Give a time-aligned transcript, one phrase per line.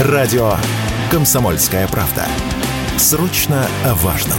[0.00, 0.56] Радио
[1.08, 2.26] «Комсомольская правда».
[2.98, 4.38] Срочно о важном.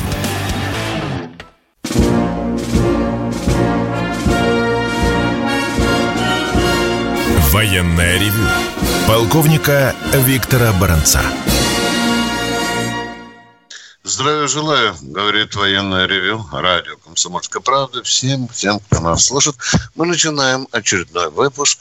[7.54, 8.46] Военное ревю
[9.08, 11.22] полковника Виктора Баранца.
[14.04, 18.04] Здравия желаю, говорит военное ревю, радио «Комсомольская правда».
[18.04, 19.56] Всем, всем, кто нас слушает.
[19.96, 21.80] Мы начинаем очередной выпуск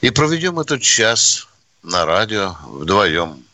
[0.00, 1.46] и проведем этот час
[1.84, 3.44] на радио вдвоем.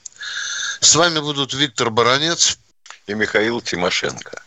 [0.80, 2.58] С вами будут Виктор Баранец
[3.06, 4.42] и Михаил Тимошенко.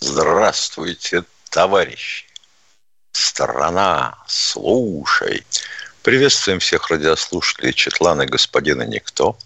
[0.00, 2.26] Здравствуйте, товарищи!
[3.12, 5.44] Страна, слушай!
[6.02, 9.36] Приветствуем всех радиослушателей Четлана господина Никто,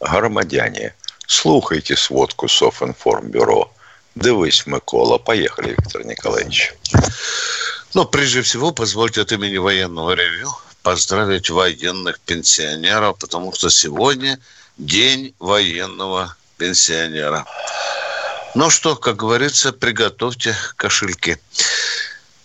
[0.00, 0.94] громадяне–
[1.28, 3.70] Слухайте сводку Софинформбюро.
[4.14, 5.18] Дивись, Микола.
[5.18, 6.72] Поехали, Виктор Николаевич.
[7.92, 10.50] Ну, прежде всего, позвольте от имени военного ревю
[10.82, 14.38] поздравить военных пенсионеров, потому что сегодня
[14.76, 17.46] день военного пенсионера.
[18.54, 21.38] Ну что, как говорится, приготовьте кошельки.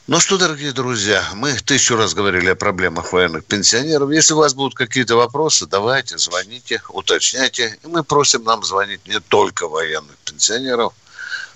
[0.05, 4.11] Ну что, дорогие друзья, мы тысячу раз говорили о проблемах военных пенсионеров.
[4.11, 7.79] Если у вас будут какие-то вопросы, давайте, звоните, уточняйте.
[7.81, 10.93] И мы просим нам звонить не только военных пенсионеров,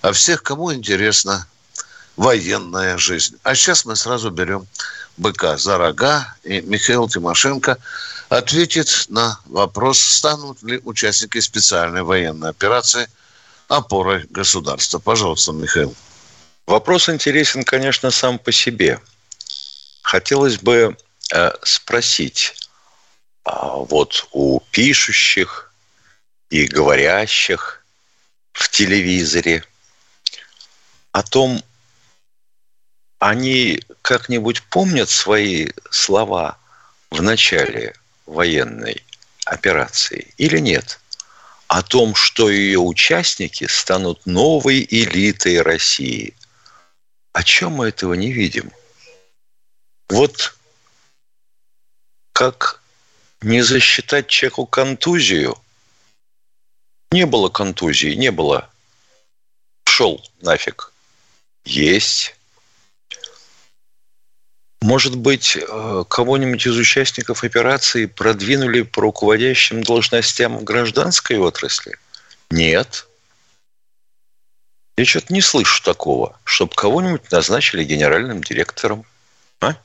[0.02, 1.46] а всех, кому интересна
[2.16, 3.36] военная жизнь.
[3.44, 4.66] А сейчас мы сразу берем
[5.18, 7.78] быка за рога, и Михаил Тимошенко
[8.30, 13.10] ответит на вопрос, станут ли участники специальной военной операции
[13.68, 15.00] опорой государства.
[15.00, 15.96] Пожалуйста, Михаил.
[16.66, 19.00] Вопрос интересен, конечно, сам по себе.
[20.02, 20.98] Хотелось бы
[21.34, 22.54] э, спросить,
[23.46, 25.72] э, вот у пишущих
[26.50, 27.84] и говорящих
[28.52, 29.64] в телевизоре
[31.12, 31.62] о том,
[33.20, 36.58] они как-нибудь помнят свои слова
[37.12, 39.04] в начале военной
[39.46, 41.00] операции или нет?
[41.68, 46.34] О том, что ее участники станут новой элитой России–
[47.38, 48.72] о чем мы этого не видим?
[50.10, 50.58] Вот
[52.34, 52.82] как
[53.42, 55.56] не засчитать человеку контузию?
[57.12, 58.68] Не было контузии, не было.
[59.88, 60.92] Шел нафиг.
[61.64, 62.36] Есть.
[64.82, 71.98] Может быть, э, кого-нибудь из участников операции продвинули по руководящим должностям в гражданской отрасли?
[72.52, 73.08] Нет.
[74.98, 79.06] Я что-то не слышу такого, чтобы кого-нибудь назначили генеральным директором.
[79.62, 79.76] А?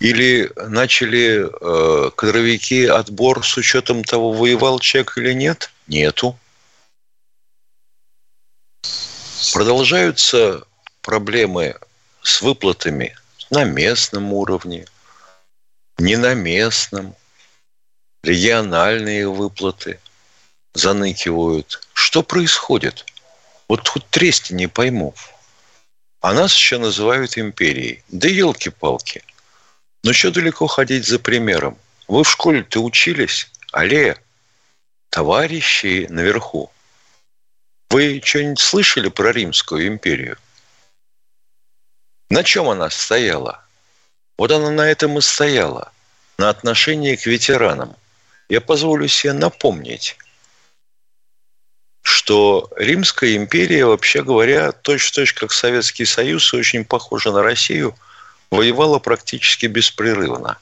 [0.00, 5.70] Или начали э, кадровики отбор с учетом того, воевал человек или нет?
[5.86, 6.38] Нету.
[9.52, 10.64] Продолжаются
[11.00, 11.76] проблемы
[12.24, 13.14] с выплатами
[13.50, 14.86] на местном уровне,
[15.98, 17.14] не на местном,
[18.22, 20.00] региональные выплаты
[20.72, 21.86] заныкивают.
[21.92, 23.04] Что происходит?
[23.68, 25.14] Вот хоть трести не пойму.
[26.20, 28.02] А нас еще называют империей.
[28.08, 29.22] Да елки-палки.
[30.02, 31.78] Но еще далеко ходить за примером.
[32.08, 34.18] Вы в школе-то учились, аллея,
[35.10, 36.72] товарищи наверху.
[37.90, 40.38] Вы что-нибудь слышали про Римскую империю?
[42.30, 43.64] На чем она стояла?
[44.38, 45.92] Вот она на этом и стояла.
[46.38, 47.96] На отношении к ветеранам.
[48.48, 50.16] Я позволю себе напомнить
[52.04, 57.96] что Римская империя, вообще говоря, точь-в-точь как Советский Союз, очень похожа на Россию,
[58.50, 60.58] воевала практически беспрерывно.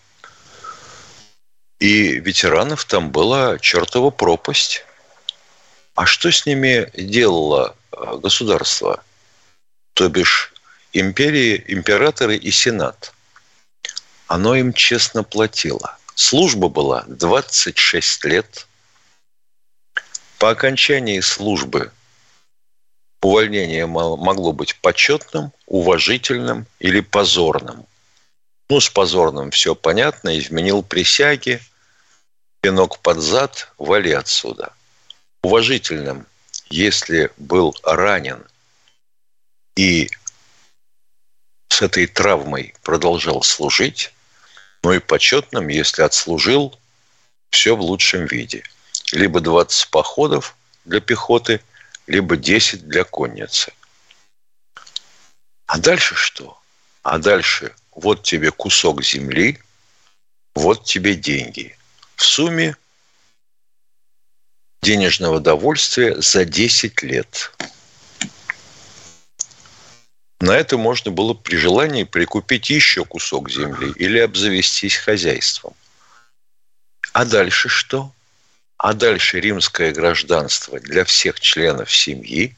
[1.78, 4.84] И ветеранов там была чертова пропасть.
[5.94, 9.02] А что с ними делало э, государство?
[9.94, 10.51] То бишь
[10.92, 13.12] империи, императоры и сенат.
[14.26, 15.98] Оно им честно платило.
[16.14, 18.66] Служба была 26 лет–
[20.42, 21.92] по окончании службы
[23.22, 27.86] увольнение могло быть почетным, уважительным или позорным.
[28.68, 31.60] Ну, с позорным все понятно, изменил присяги,
[32.60, 34.72] пинок под зад, вали отсюда.
[35.44, 36.26] Уважительным,
[36.70, 38.44] если был ранен
[39.76, 40.10] и
[41.72, 44.12] с этой травмой продолжал служить,
[44.82, 46.78] ну и почетным, если отслужил,
[47.50, 48.62] все в лучшем виде–
[49.12, 51.60] либо 20 походов для пехоты,
[52.06, 53.72] либо 10 для конницы.
[55.66, 56.58] А дальше что?
[57.02, 59.60] А дальше вот тебе кусок земли,
[60.54, 61.76] вот тебе деньги.
[62.16, 62.76] В сумме
[64.82, 67.52] денежного довольствия за 10 лет.
[70.42, 75.72] На это можно было при желании прикупить еще кусок земли или обзавестись хозяйством.
[77.12, 78.10] А дальше что?
[78.76, 82.56] А дальше римское гражданство для всех членов семьи,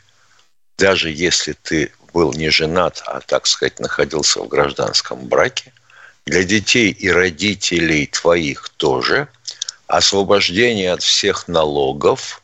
[0.78, 5.70] даже если ты был не женат, а, так сказать, находился в гражданском браке,
[6.24, 9.28] для детей и родителей твоих тоже,
[9.88, 12.40] освобождение от всех налогов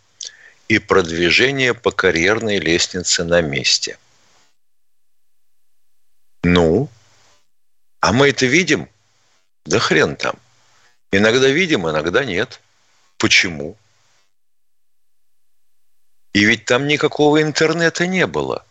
[0.69, 3.97] и продвижение по карьерной лестнице на месте.
[6.43, 6.89] Ну,
[8.01, 8.89] а мы это видим?
[9.65, 10.37] Да хрен там.
[11.13, 12.61] Иногда видим, иногда нет.
[13.19, 13.77] Почему?
[16.33, 18.65] И ведь там никакого интернета не было.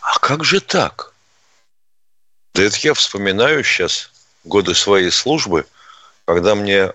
[0.00, 1.12] А как же так?
[2.54, 4.10] Да это я вспоминаю сейчас
[4.44, 5.66] годы своей службы,
[6.24, 6.92] когда мне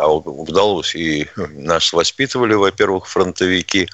[0.00, 3.88] а удалось, и нас воспитывали, во-первых, фронтовики,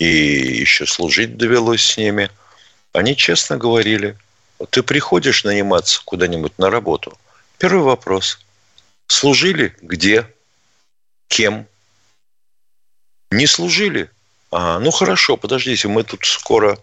[0.00, 2.30] и еще служить довелось с ними.
[2.92, 4.16] Они честно говорили,
[4.70, 7.16] ты приходишь наниматься куда-нибудь на работу.
[7.58, 8.40] Первый вопрос.
[9.06, 9.76] Служили?
[9.82, 10.26] Где?
[11.28, 11.66] Кем?
[13.30, 14.10] Не служили?
[14.50, 16.78] А, ну хорошо, подождите, мы тут скоро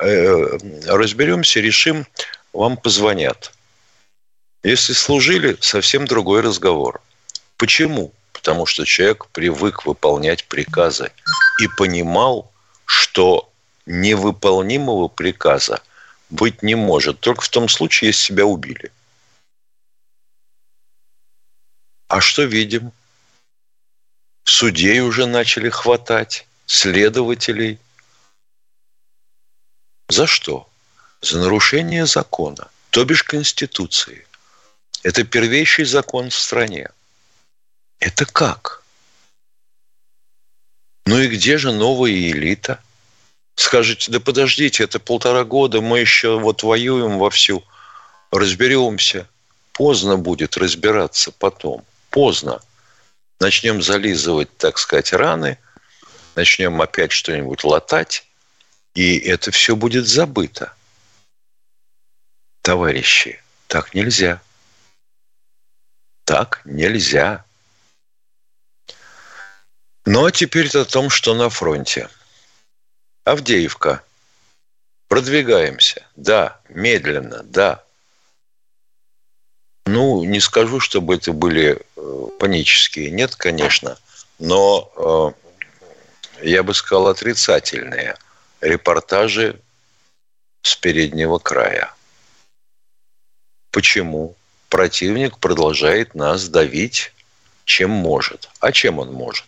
[0.00, 2.06] э, разберемся, решим,
[2.52, 3.52] вам позвонят.
[4.62, 7.00] Если служили, совсем другой разговор.
[7.56, 8.12] Почему?
[8.32, 11.10] Потому что человек привык выполнять приказы
[11.60, 12.52] и понимал,
[12.88, 13.52] что
[13.84, 15.82] невыполнимого приказа
[16.30, 17.20] быть не может.
[17.20, 18.90] Только в том случае, если себя убили.
[22.08, 22.92] А что видим?
[24.44, 27.78] Судей уже начали хватать, следователей.
[30.08, 30.66] За что?
[31.20, 34.26] За нарушение закона, то бишь Конституции.
[35.02, 36.88] Это первейший закон в стране.
[38.00, 38.82] Это как?
[41.08, 42.82] Ну и где же новая элита?
[43.54, 47.64] Скажете, да подождите, это полтора года, мы еще вот воюем вовсю,
[48.30, 49.26] разберемся.
[49.72, 51.82] Поздно будет разбираться потом.
[52.10, 52.60] Поздно.
[53.40, 55.56] Начнем зализывать, так сказать, раны,
[56.34, 58.26] начнем опять что-нибудь латать,
[58.94, 60.74] и это все будет забыто.
[62.60, 64.42] Товарищи, так нельзя.
[66.24, 67.46] Так нельзя.
[70.10, 72.08] Ну, а теперь о том, что на фронте.
[73.24, 74.02] Авдеевка.
[75.06, 76.02] Продвигаемся.
[76.16, 77.84] Да, медленно, да.
[79.84, 83.10] Ну, не скажу, чтобы это были э, панические.
[83.10, 83.98] Нет, конечно.
[84.38, 85.34] Но
[86.40, 88.16] э, я бы сказал отрицательные
[88.62, 89.60] репортажи
[90.62, 91.92] с переднего края.
[93.72, 94.36] Почему?
[94.70, 97.12] Противник продолжает нас давить,
[97.66, 98.48] чем может.
[98.60, 99.44] А чем он может?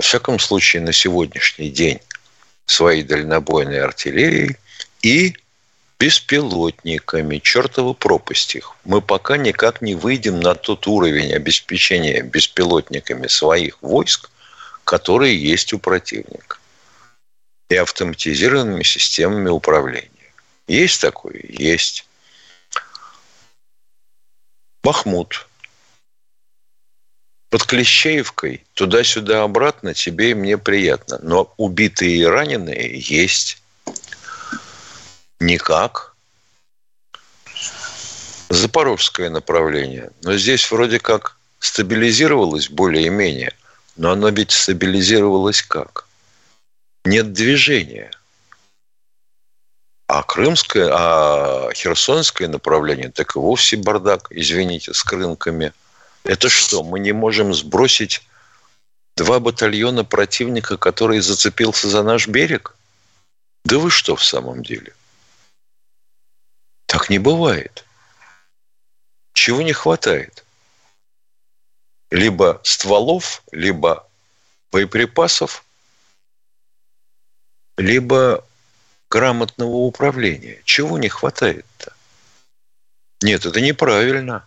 [0.00, 2.00] Во всяком случае, на сегодняшний день
[2.64, 4.56] своей дальнобойной артиллерией
[5.02, 5.36] и
[5.98, 8.62] беспилотниками, чертовы пропасти.
[8.84, 14.30] Мы пока никак не выйдем на тот уровень обеспечения беспилотниками своих войск,
[14.84, 16.56] которые есть у противника.
[17.68, 20.32] И автоматизированными системами управления.
[20.66, 21.44] Есть такое?
[21.46, 22.06] Есть.
[24.82, 25.46] Бахмут
[27.50, 31.18] под Клещеевкой туда-сюда обратно тебе и мне приятно.
[31.20, 33.60] Но убитые и раненые есть.
[35.40, 36.14] Никак.
[38.48, 40.10] Запорожское направление.
[40.22, 43.52] Но здесь вроде как стабилизировалось более-менее.
[43.96, 46.06] Но оно ведь стабилизировалось как?
[47.04, 48.12] Нет движения.
[50.06, 55.72] А крымское, а херсонское направление, так и вовсе бардак, извините, с крынками–
[56.24, 58.22] это что, мы не можем сбросить
[59.16, 62.76] два батальона противника, который зацепился за наш берег?
[63.64, 64.94] Да вы что в самом деле?
[66.86, 67.84] Так не бывает.
[69.32, 70.44] Чего не хватает?
[72.10, 74.08] Либо стволов, либо
[74.72, 75.64] боеприпасов,
[77.76, 78.44] либо
[79.08, 80.60] грамотного управления.
[80.64, 81.92] Чего не хватает-то?
[83.22, 84.46] Нет, это неправильно.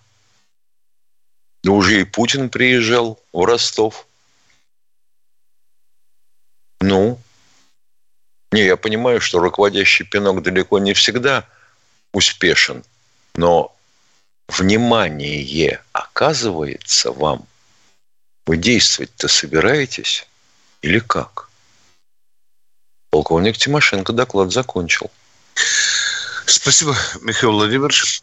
[1.64, 4.06] Да уже и Путин приезжал в Ростов.
[6.82, 7.20] Ну,
[8.52, 11.48] не, я понимаю, что руководящий пинок далеко не всегда
[12.12, 12.84] успешен,
[13.36, 13.74] но
[14.50, 17.48] внимание оказывается вам.
[18.46, 20.28] Вы действовать-то собираетесь
[20.82, 21.50] или как?
[23.10, 25.10] Полковник Тимошенко доклад закончил.
[26.46, 28.22] Спасибо, Михаил Владимирович.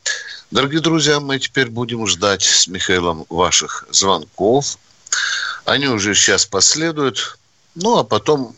[0.50, 4.78] Дорогие друзья, мы теперь будем ждать с Михаилом ваших звонков.
[5.64, 7.38] Они уже сейчас последуют.
[7.76, 8.54] Ну, а потом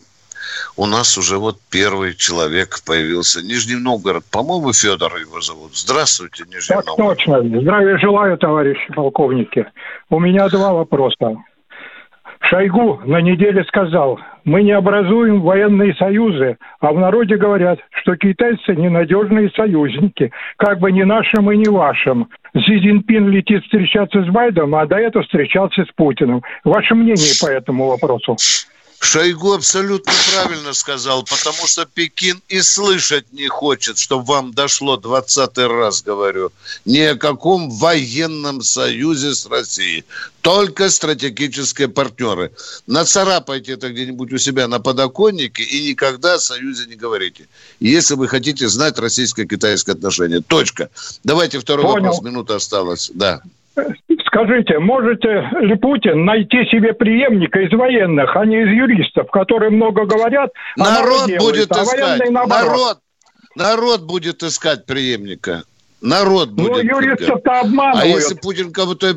[0.75, 3.43] у нас уже вот первый человек появился.
[3.43, 5.77] Нижний Новгород, по-моему, Федор его зовут.
[5.77, 7.17] Здравствуйте, Нижний так Новгород.
[7.19, 7.61] точно.
[7.61, 9.67] Здравия желаю, товарищи полковники.
[10.09, 11.35] У меня два вопроса.
[12.53, 18.75] Шойгу на неделе сказал, мы не образуем военные союзы, а в народе говорят, что китайцы
[18.75, 22.29] ненадежные союзники, как бы не нашим и не вашим.
[22.55, 26.43] Си Цзиньпин летит встречаться с Байденом, а до этого встречался с Путиным.
[26.63, 28.35] Ваше мнение по этому вопросу?
[29.03, 35.67] Шойгу абсолютно правильно сказал, потому что Пекин и слышать не хочет, чтобы вам дошло двадцатый
[35.67, 36.51] раз, говорю,
[36.85, 40.05] ни о каком военном союзе с Россией.
[40.41, 42.51] Только стратегические партнеры.
[42.87, 47.47] Нацарапайте это где-нибудь у себя на подоконнике и никогда о союзе не говорите.
[47.79, 50.41] Если вы хотите знать российско-китайское отношение.
[50.41, 50.89] Точка.
[51.23, 52.05] Давайте второй Понял.
[52.05, 52.21] вопрос.
[52.23, 53.11] Минута осталась.
[53.13, 53.41] Да.
[54.27, 60.05] Скажите, можете ли Путин найти себе преемника из военных, а не из юристов, которые много
[60.05, 62.29] говорят, а Народ делают, будет а искать.
[62.29, 62.67] наоборот?
[62.67, 62.97] Народ,
[63.55, 65.63] народ будет искать преемника.
[66.01, 66.85] Народ Ну, будет.
[66.85, 67.03] искать.
[67.03, 68.15] юристов-то А обманывают.
[68.15, 69.15] если Путин кого-то...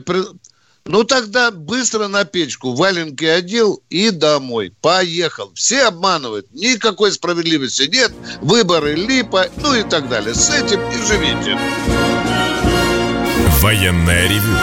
[0.89, 4.73] Ну, тогда быстро на печку, валенки одел и домой.
[4.81, 5.51] Поехал.
[5.55, 6.47] Все обманывают.
[6.53, 8.13] Никакой справедливости нет.
[8.41, 10.33] Выборы липа, ну и так далее.
[10.35, 11.59] С этим и живите.
[13.67, 14.57] Военное ревю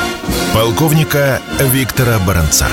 [0.53, 2.67] полковника Виктора Баранца.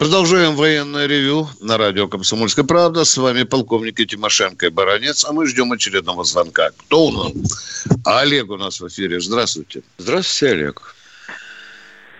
[0.00, 3.04] Продолжаем военное ревю на радио «Комсомольская правда».
[3.04, 5.24] С вами полковник Тимошенко и Баранец.
[5.24, 6.70] А мы ждем очередного звонка.
[6.76, 7.86] Кто у нас?
[8.04, 9.20] А Олег у нас в эфире.
[9.20, 9.82] Здравствуйте.
[9.98, 10.96] Здравствуйте, Олег.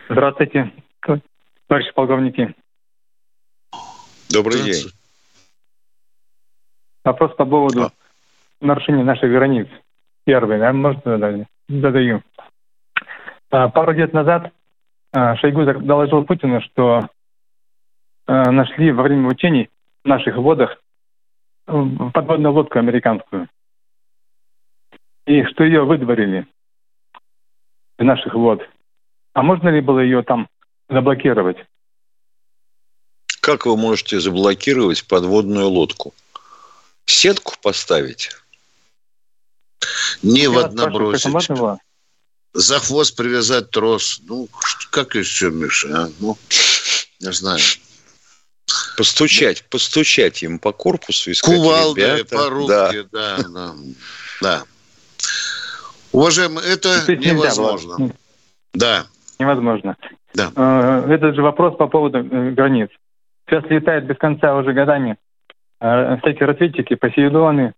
[0.09, 0.73] Здравствуйте,
[1.67, 2.55] товарищи полковники.
[4.31, 4.87] Добрый день.
[7.03, 7.93] Вопрос по поводу А.
[8.61, 9.67] нарушения наших границ.
[10.23, 11.49] Первый, да, может, задали?
[11.69, 12.23] Задаю.
[13.51, 14.53] А, Пару лет назад
[15.13, 17.09] а, Шойгу доложил Путину, что
[18.27, 19.71] а, нашли во время учений
[20.05, 20.81] в наших водах
[21.67, 23.49] подводную лодку американскую.
[25.27, 26.47] И что ее выдворили
[27.99, 28.63] из наших вод.
[29.35, 30.49] А можно ли было ее там
[30.89, 31.59] заблокировать?
[33.43, 36.15] Как вы можете заблокировать подводную лодку?
[37.05, 38.31] Сетку поставить?
[40.23, 41.33] Не в Я одно спрашиваю, как бросить.
[41.33, 41.79] можно было?
[42.55, 44.21] За хвост привязать трос.
[44.27, 44.49] Ну,
[44.91, 45.89] как еще, Миша?
[46.05, 46.09] а?
[46.21, 46.37] Ну,
[47.21, 47.61] не знаю.
[48.97, 53.75] Постучать, постучать им по корпусу и сказать, Кувалдой ребята, по да, руке, да, да,
[54.43, 54.65] да.
[56.13, 57.43] Уважаемый, это То есть нельзя было?
[57.45, 58.11] невозможно.
[58.75, 59.07] Да.
[59.39, 59.97] Невозможно.
[60.35, 60.53] Да.
[60.57, 62.91] Э, Этот же вопрос по поводу э, границ.
[63.49, 65.17] Сейчас летают без конца уже годами
[65.81, 67.73] э, всякие разведчики, посейдоны,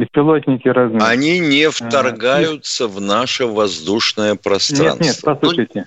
[0.00, 1.02] беспилотники разные.
[1.02, 5.02] они не вторгаются в наше воздушное Нет, пространство.
[5.04, 5.86] нет, послушайте.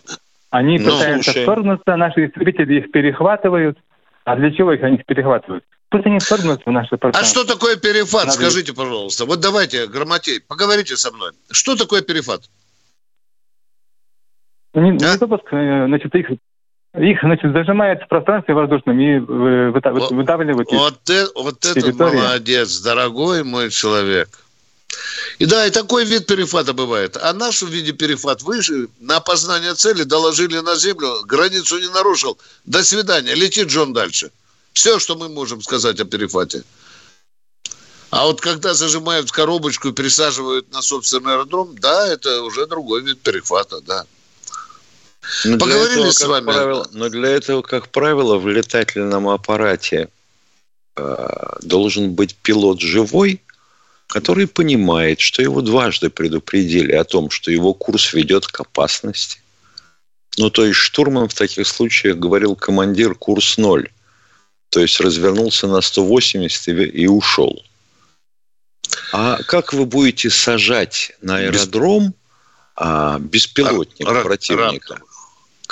[0.50, 1.44] Они Ну, пытаются слушай.
[1.44, 3.78] вторгнуться, наши истребители их перехватывают.
[4.26, 5.64] А для чего их они перехватывают?
[5.90, 7.44] Пусть они вторгнутся в наше А пространство.
[7.44, 8.26] что такое перефат?
[8.26, 9.26] Надо- Скажите, пожалуйста.
[9.26, 11.32] Вот давайте, Грамотей, поговорите со мной.
[11.52, 12.42] Что такое перефат?
[14.74, 15.18] Не, не А?
[15.18, 16.28] допуск, э, значит, их,
[17.00, 20.80] их значит, зажимают в пространстве воздушном и э, выдавливают их.
[20.80, 24.30] Вот, э- вот это молодец, дорогой мой человек.
[25.40, 27.18] И да, и такой вид перефата бывает.
[27.18, 32.38] А наш в виде перефат выше на опознание цели доложили на землю, границу не нарушил.
[32.66, 34.30] До свидания, летит Джон дальше.
[34.74, 36.64] Все, что мы можем сказать о перефате.
[38.12, 43.20] А вот когда зажимают коробочку и присаживают на собственный аэродром, да, это уже другой вид
[43.22, 44.06] перехвата, да.
[45.46, 46.46] Но Поговорили этого, с вами?
[46.46, 50.10] правило- но для этого, как правило, в летательном аппарате
[50.96, 51.28] э,
[51.62, 53.42] должен быть пилот живой,
[54.08, 59.40] который понимает, что его дважды предупредили о том, что его курс ведет к опасности.
[60.38, 63.90] Ну, то есть штурман в таких случаях говорил командир курс ноль.
[64.70, 67.64] То есть развернулся на 180 и, и ушел.
[69.12, 72.14] А как вы будете сажать на Без- аэродром
[72.76, 75.02] а, беспилотник Ра- противника?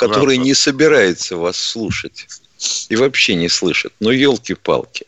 [0.01, 2.27] Который не собирается вас слушать
[2.89, 3.93] и вообще не слышит.
[3.99, 5.05] Ну, елки-палки.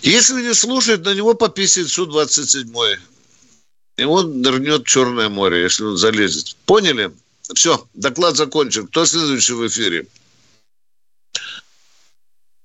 [0.00, 2.98] Если не слушает, на него пописает Су-27.
[3.98, 6.56] И он нырнет в Черное море, если он залезет.
[6.64, 7.10] Поняли?
[7.54, 8.86] Все, доклад закончен.
[8.86, 10.06] Кто следующий в эфире?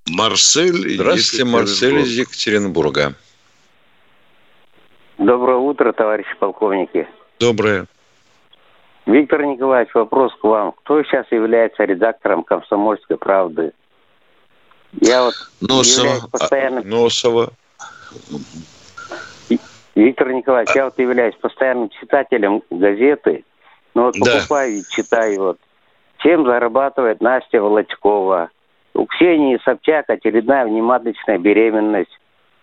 [0.07, 0.95] Марсель.
[0.95, 2.97] Здравствуйте, Марсель из Екатеринбург.
[2.97, 3.15] Екатеринбурга.
[5.17, 7.07] Доброе утро, товарищи полковники.
[7.39, 7.87] Доброе.
[9.05, 10.71] Виктор Николаевич, вопрос к вам.
[10.83, 13.71] Кто сейчас является редактором «Комсомольской правды»?
[14.99, 16.05] Я вот Носова.
[16.05, 16.89] являюсь постоянным...
[16.89, 17.49] Носова.
[19.93, 23.43] Виктор Николаевич, я вот являюсь постоянным читателем газеты.
[23.93, 24.35] Но вот Да.
[24.37, 25.57] покупаю и читаю вот.
[26.19, 28.49] Чем зарабатывает Настя Волочкова?
[28.93, 32.17] У Ксении Собчак очередная внематочная беременность.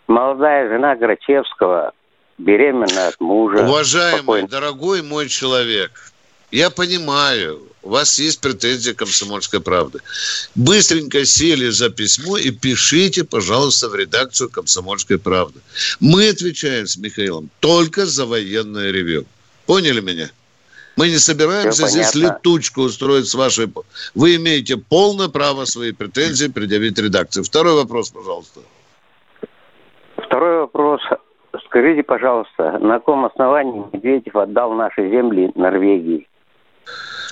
[0.08, 1.92] Молодая жена Грачевского
[2.38, 3.62] беременна от мужа.
[3.64, 4.48] Уважаемый, Спокойно.
[4.48, 5.90] дорогой мой человек,
[6.52, 9.98] я понимаю, у вас есть претензии к комсомольской правды.
[10.54, 15.60] Быстренько сели за письмо и пишите, пожалуйста, в редакцию комсомольской правды.
[15.98, 19.24] Мы отвечаем с Михаилом только за военное ревю.
[19.66, 20.30] Поняли меня?
[20.96, 22.36] Мы не собираемся здесь понятно.
[22.36, 23.72] летучку устроить с вашей...
[24.14, 27.42] Вы имеете полное право свои претензии предъявить редакции.
[27.42, 28.60] Второй вопрос, пожалуйста.
[30.18, 31.00] Второй вопрос.
[31.66, 36.28] Скажите, пожалуйста, на каком основании Медведев отдал наши земли Норвегии?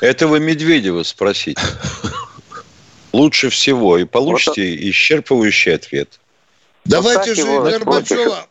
[0.00, 1.60] Это вы Медведева спросите.
[3.12, 6.20] Лучше всего и получите исчерпывающий ответ.
[6.84, 8.46] Давайте же его Горбачева...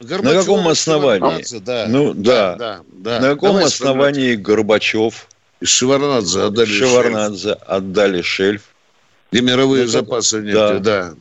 [0.00, 1.44] На каком основании?
[1.60, 1.86] Да.
[1.88, 2.56] Ну, да.
[2.56, 3.20] да, да.
[3.20, 5.28] На каком Давай основании Горбачев,
[5.60, 8.62] Из Шеварнадзе отдали шельф, Шеварнадзе отдали шельф?
[9.30, 10.78] где мировые как- запасы нефти, да.
[10.78, 11.14] да.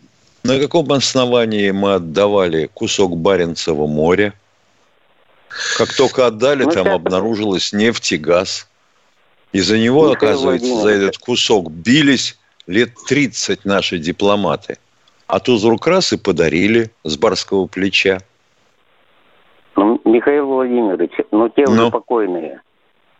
[0.43, 4.33] На каком основании мы отдавали кусок Баренцева моря?
[5.77, 8.67] Как только отдали, Ну, там обнаружилась нефть и газ.
[9.51, 14.77] И за него, Михаил оказывается, за этот кусок бились лет 30 наши дипломаты.
[15.27, 15.39] А
[15.87, 18.19] раз и подарили с барского плеча.
[19.75, 21.71] Ну, Михаил Владимирович, ну те Ну.
[21.73, 22.61] уже покойные.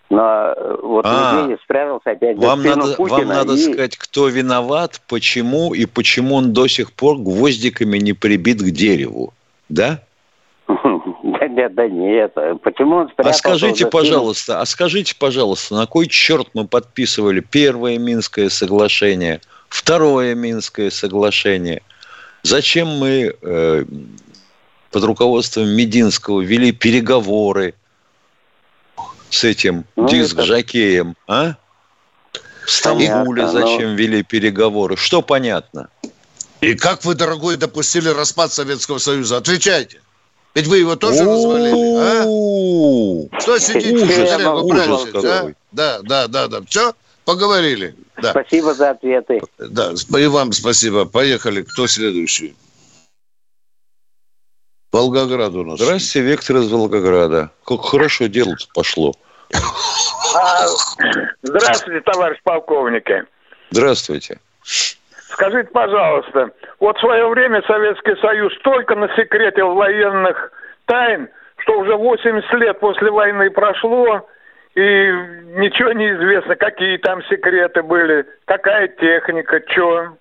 [0.09, 3.95] Но э, вот А, Медведев спрятался опять за Вам надо, Путина вам надо и- сказать,
[3.95, 9.33] кто виноват, почему и почему он до сих пор гвоздиками не прибит к дереву.
[9.69, 10.03] Да?
[11.55, 12.33] Нет, да нет.
[12.63, 13.39] Почему он А спрятался?
[13.39, 13.91] скажите, за спину?
[13.91, 21.81] пожалуйста, а скажите, пожалуйста, на кой черт мы подписывали первое Минское соглашение, второе Минское соглашение?
[22.43, 23.85] Зачем мы э,
[24.91, 27.73] под руководством Мединского вели переговоры
[29.29, 31.55] с этим Ну, диск-жокеем, а?
[32.65, 33.07] В Стамбуле
[33.43, 34.95] Понятно, но- зачем вели переговоры?
[34.95, 35.89] Что понятно?
[36.61, 39.37] И как вы, дорогой, допустили распад Советского Союза?
[39.37, 39.99] Отвечайте.
[40.53, 43.39] Ведь вы его тоже развалили, а?
[43.39, 44.49] Что сидите?
[44.51, 45.53] Ужас.
[45.71, 46.61] Да, да, да, да.
[46.67, 46.93] Все,
[47.23, 47.95] поговорили.
[48.21, 49.41] Да, Спасибо за ответы.
[49.57, 49.93] да.
[50.19, 51.05] И вам спасибо.
[51.05, 51.61] Поехали.
[51.63, 52.55] Кто следующий?
[54.91, 55.79] Волгоград у нас.
[55.79, 57.49] Здравствуйте, Виктор из Волгограда.
[57.65, 59.15] Как хорошо дело пошло.
[61.41, 63.23] Здравствуйте, товарищ полковники.
[63.71, 64.39] Здравствуйте.
[65.31, 70.51] Скажите, пожалуйста, вот в свое время Советский Союз столько насекретил военных
[70.85, 74.27] тайн, что уже 80 лет после войны прошло,
[74.75, 80.17] и ничего не известно, какие там секреты были, какая техника, что.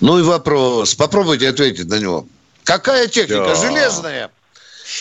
[0.00, 0.94] Ну и вопрос.
[0.94, 2.26] Попробуйте ответить на него.
[2.64, 3.48] Какая техника?
[3.48, 3.54] Да.
[3.54, 4.30] Железная.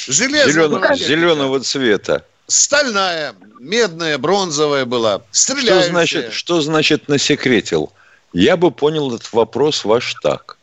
[0.08, 0.68] Железная.
[0.68, 2.24] Зелено- зеленого цвета.
[2.48, 5.20] Стальная, медная, бронзовая была.
[5.34, 5.90] Что Стреляющая.
[5.90, 7.92] значит, что значит насекретил?
[8.38, 10.60] Я бы понял этот вопрос ваш так.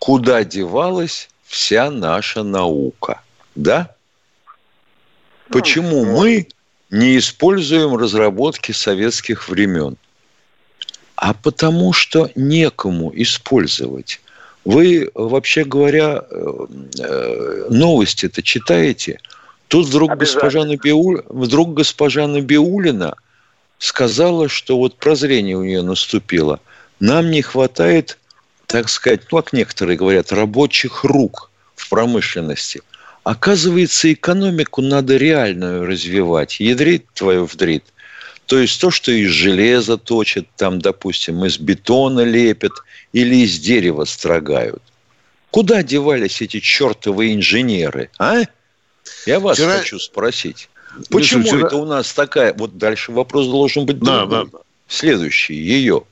[0.00, 3.20] Куда девалась вся наша наука?
[3.54, 3.94] Да?
[5.48, 6.48] Почему мы
[6.90, 9.96] не используем разработки советских времен?
[11.14, 14.20] А потому что некому использовать.
[14.64, 16.66] Вы, вообще говоря, э,
[16.98, 19.20] э, новости-то читаете?
[19.68, 21.22] Тут вдруг госпожа, Набиу...
[21.28, 23.14] вдруг госпожа Набиулина
[23.78, 26.58] сказала, что вот прозрение у нее наступило.
[27.00, 28.18] Нам не хватает,
[28.66, 32.82] так сказать, ну, как некоторые говорят, рабочих рук в промышленности.
[33.24, 36.60] Оказывается, экономику надо реальную развивать.
[36.60, 37.84] Ядрит твою вдрит.
[38.46, 42.72] То есть то, что из железа точат, там, допустим, из бетона лепят
[43.14, 44.82] или из дерева строгают.
[45.50, 48.42] Куда девались эти чертовы инженеры, а?
[49.26, 50.68] Я вас Вчера- хочу спросить.
[51.10, 52.52] Почему вчера- это у нас такая...
[52.54, 54.50] Вот дальше вопрос должен быть Да, другой.
[54.52, 54.58] да.
[54.88, 56.02] Следующий, ее.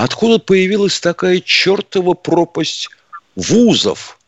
[0.00, 2.88] Откуда появилась такая чертова пропасть
[3.36, 4.18] вузов?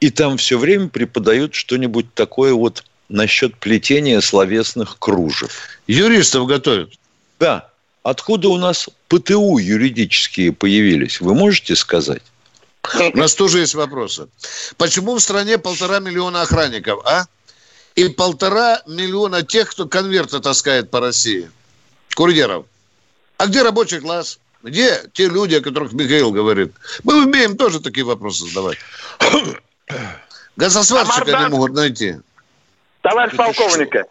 [0.00, 5.80] И там все время преподают что-нибудь такое вот насчет плетения словесных кружев.
[5.86, 6.92] Юристов готовят.
[7.40, 7.70] Да.
[8.02, 11.22] Откуда у нас ПТУ юридические появились?
[11.22, 12.22] Вы можете сказать?
[13.14, 14.28] У нас тоже есть вопросы.
[14.76, 17.24] Почему в стране полтора миллиона охранников, а?
[17.94, 21.50] И полтора миллиона тех, кто конверты таскает по России.
[22.14, 22.66] Курьеров.
[23.38, 24.38] А где рабочий класс?
[24.66, 26.74] Где те люди, о которых Михаил говорит?
[27.04, 28.78] Мы умеем тоже такие вопросы задавать.
[30.56, 32.16] Газосварщика не Мардан- могут найти.
[33.02, 34.04] Товарищ Это полковник, Да,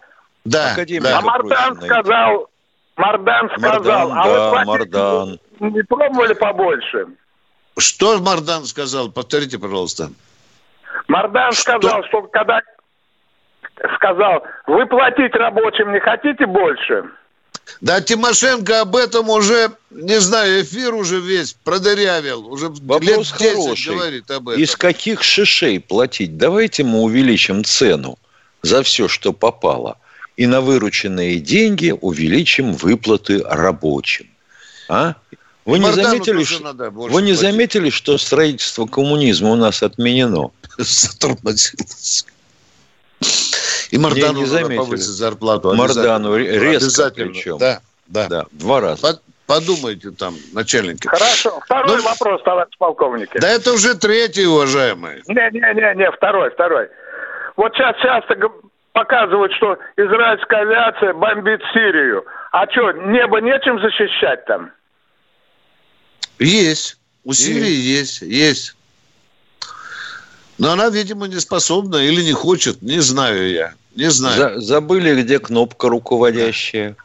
[0.46, 0.72] да.
[0.72, 2.50] Академия а Мардан сказал,
[2.96, 5.40] Мардан сказал, Мардан, а да, вот платить Мардан.
[5.60, 7.08] не пробовали побольше?
[7.78, 9.12] Что Мардан сказал?
[9.12, 10.12] Повторите, пожалуйста.
[11.10, 12.62] Мардан сказал, что когда
[13.98, 17.04] сказал, вы платить рабочим не хотите больше?
[17.82, 22.48] Да, Тимошенко об этом уже, не знаю, эфир уже весь продырявил.
[22.48, 23.94] Уже Вопрос лет 10 хороший.
[23.94, 24.62] говорит об этом.
[24.62, 26.38] Из каких шишей платить?
[26.38, 28.18] Давайте мы увеличим цену
[28.62, 29.98] за все, что попало.
[30.38, 34.28] И на вырученные деньги увеличим выплаты рабочим.
[34.90, 35.16] А?
[35.66, 40.52] Вы не, заметили, что, надо вы не заметили, что строительство коммунизма у нас отменено?
[40.78, 42.26] Затормозилось.
[43.96, 45.74] И Мардану не, надо повысить зарплату.
[45.74, 47.58] Мардану резко причем.
[47.58, 48.28] Да, да.
[48.28, 48.46] да.
[48.52, 49.02] Два раза.
[49.02, 51.08] Под, подумайте там, начальники.
[51.08, 51.62] Хорошо.
[51.64, 53.30] Второй ну, вопрос, товарищ полковник.
[53.40, 55.24] Да это уже третий, уважаемый.
[55.28, 56.90] Не-не-не, второй, второй.
[57.56, 58.36] Вот сейчас часто
[58.92, 62.26] показывают, что израильская авиация бомбит Сирию.
[62.52, 64.72] А что, небо нечем защищать там?
[66.38, 66.98] Есть.
[67.24, 68.76] У Сирии есть, есть.
[70.58, 73.74] Но она, видимо, не способна или не хочет, не знаю я.
[73.96, 74.60] Не знаю.
[74.60, 76.96] За, забыли, где кнопка руководящая.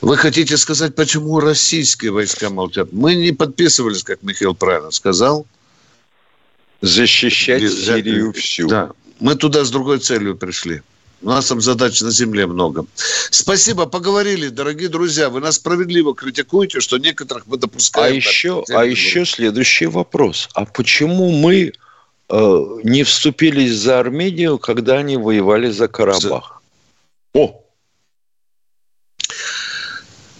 [0.00, 2.92] Вы хотите сказать, почему российские войска молчат?
[2.92, 5.46] Мы не подписывались, как Михаил правильно сказал.
[6.80, 7.84] Защищать Без...
[7.84, 8.68] Сирию всю.
[8.68, 8.90] Да.
[9.18, 10.82] Мы туда с другой целью пришли.
[11.22, 12.86] У нас там задач на земле много.
[13.30, 15.30] Спасибо, поговорили, дорогие друзья.
[15.30, 18.12] Вы нас справедливо критикуете, что некоторых мы допускаем.
[18.12, 20.48] А еще, а еще следующий вопрос.
[20.54, 21.72] А почему мы
[22.30, 26.62] не вступились за Армению, когда они воевали за Карабах?
[27.34, 27.62] О!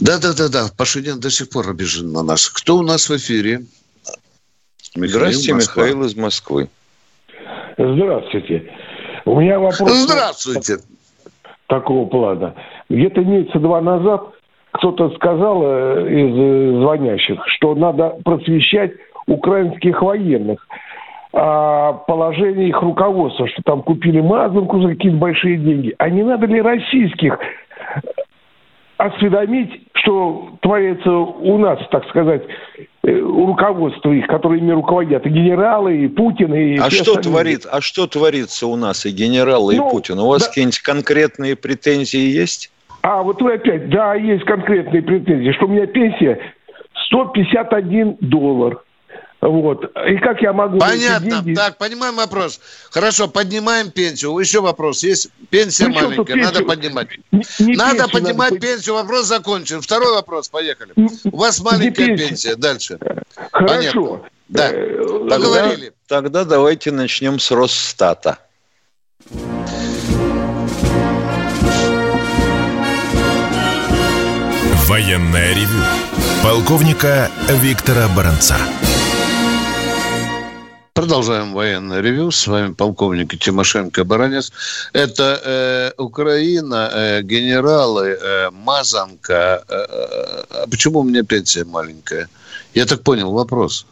[0.01, 2.49] Да-да-да-да, Пашинян до сих пор обижен на нас.
[2.49, 3.63] Кто у нас в эфире?
[4.95, 5.83] Михаил Здравствуйте, Москва.
[5.83, 6.69] Михаил из Москвы.
[7.77, 8.73] Здравствуйте.
[9.25, 9.93] У меня вопрос...
[9.93, 10.79] Здравствуйте.
[11.67, 12.55] Такого плана.
[12.89, 14.23] Где-то месяца два назад
[14.73, 18.93] кто-то сказал э, из э, звонящих, что надо просвещать
[19.27, 20.67] украинских военных
[21.33, 25.95] о положении их руководства, что там купили Мазанку за какие-то большие деньги.
[25.99, 27.39] А не надо ли российских
[28.97, 32.43] осведомить, что творится у нас, так сказать,
[33.05, 36.79] э, руководство их, которые ими руководят, и генералы, и Путин, и...
[36.79, 40.19] А что, творит, а что творится у нас, и генералы, ну, и Путин?
[40.19, 40.49] У вас да.
[40.49, 42.73] какие-нибудь конкретные претензии есть?
[43.03, 46.41] А, вот вы опять, да, есть конкретные претензии, что у меня пенсия
[47.07, 48.83] 151 доллар.
[49.41, 49.85] Вот.
[49.85, 50.79] И как я могу...
[50.79, 51.43] Понятно.
[51.43, 51.55] Деньги...
[51.55, 52.61] Так, понимаем вопрос.
[52.91, 54.37] Хорошо, поднимаем пенсию.
[54.39, 55.05] Еще вопрос.
[55.05, 57.09] Есть пенсия ну, маленькая, надо поднимать.
[57.31, 58.67] Не, не надо поднимать надо...
[58.67, 59.81] пенсию, вопрос закончен.
[59.81, 60.93] Второй вопрос, поехали.
[60.97, 62.29] У вас маленькая пенсия.
[62.29, 62.57] пенсия.
[62.57, 62.99] Дальше.
[63.53, 63.77] Хорошо.
[63.77, 64.31] Понятно.
[64.49, 65.93] Да, э, поговорили.
[66.07, 68.39] Тогда давайте начнем с Росстата.
[74.89, 75.85] Военная ревю.
[76.43, 78.57] Полковника Виктора Баранца.
[80.99, 82.33] Продолжаем военное ревю.
[82.33, 84.51] С вами полковник Тимошенко Баранец.
[84.93, 89.63] Это э, Украина, э, генералы, э, Мазанка.
[89.69, 92.29] Э, э, а почему у меня пенсия маленькая?
[92.75, 93.87] Я так понял вопрос.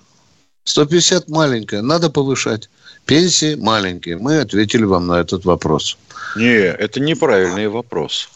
[0.65, 2.69] 150 маленькая, надо повышать.
[3.05, 4.19] Пенсии маленькие.
[4.19, 5.97] Мы ответили вам на этот вопрос.
[6.35, 8.29] Не, это неправильный вопрос.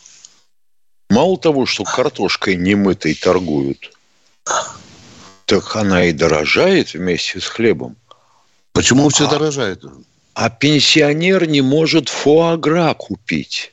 [1.09, 3.91] Мало того, что картошкой немытой торгуют,
[5.47, 7.97] так она и дорожает вместе с хлебом.
[8.73, 9.85] Почему все а, дорожает?
[10.35, 13.73] А пенсионер не может фуагра купить.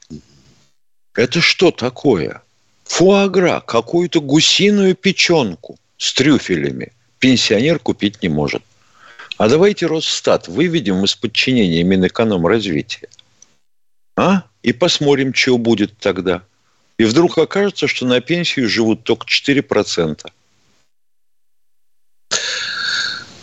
[1.16, 2.42] Это что такое?
[2.86, 8.64] Фуагра, какую-то гусиную печенку с трюфелями пенсионер купить не может.
[9.38, 13.10] А давайте Росстат выведем из подчинения Минэкономразвития.
[14.16, 14.44] А?
[14.64, 16.44] И посмотрим, что будет тогда.
[16.98, 20.26] И вдруг окажется, что на пенсию живут только 4%.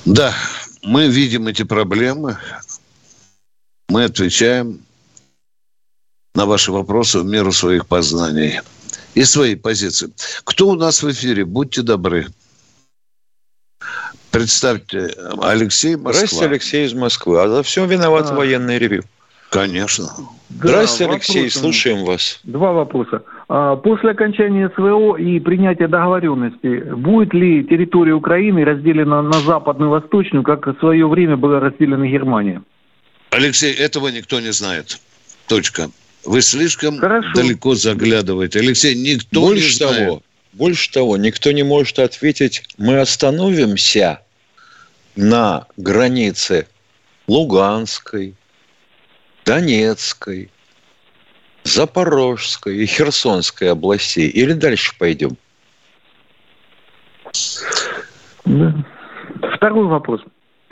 [0.04, 0.34] Да,
[0.84, 2.38] мы видим эти проблемы,
[3.88, 4.80] мы отвечаем
[6.34, 8.60] на ваши вопросы в меру своих познаний
[9.14, 10.10] и своей позиции.
[10.44, 11.44] Кто у нас в эфире?
[11.44, 12.26] Будьте добры.
[14.30, 16.12] Представьте, Алексей Москва.
[16.12, 17.40] Здравствуйте, Алексей из Москвы.
[17.40, 18.34] А за все виноват а.
[18.34, 19.04] военный ревью.
[19.54, 20.08] Конечно.
[20.50, 22.40] Здравствуйте, Алексей, слушаем вас.
[22.42, 23.22] Два вопроса.
[23.48, 30.00] А, после окончания СВО и принятия договоренности, будет ли территория Украины разделена на западную и
[30.00, 32.62] восточную, как в свое время была разделена Германия?
[33.30, 34.98] Алексей, этого никто не знает.
[35.46, 35.88] Точка.
[36.24, 37.28] Вы слишком Хорошо.
[37.36, 38.58] далеко заглядываете.
[38.58, 40.06] Алексей, никто больше не знает.
[40.08, 44.18] Того, больше того, никто не может ответить, мы остановимся
[45.14, 46.66] на границе
[47.28, 48.34] Луганской,
[49.44, 50.50] Донецкой,
[51.64, 54.28] Запорожской и Херсонской областей?
[54.28, 55.36] Или дальше пойдем?
[58.44, 58.74] Да.
[59.56, 60.20] Второй вопрос.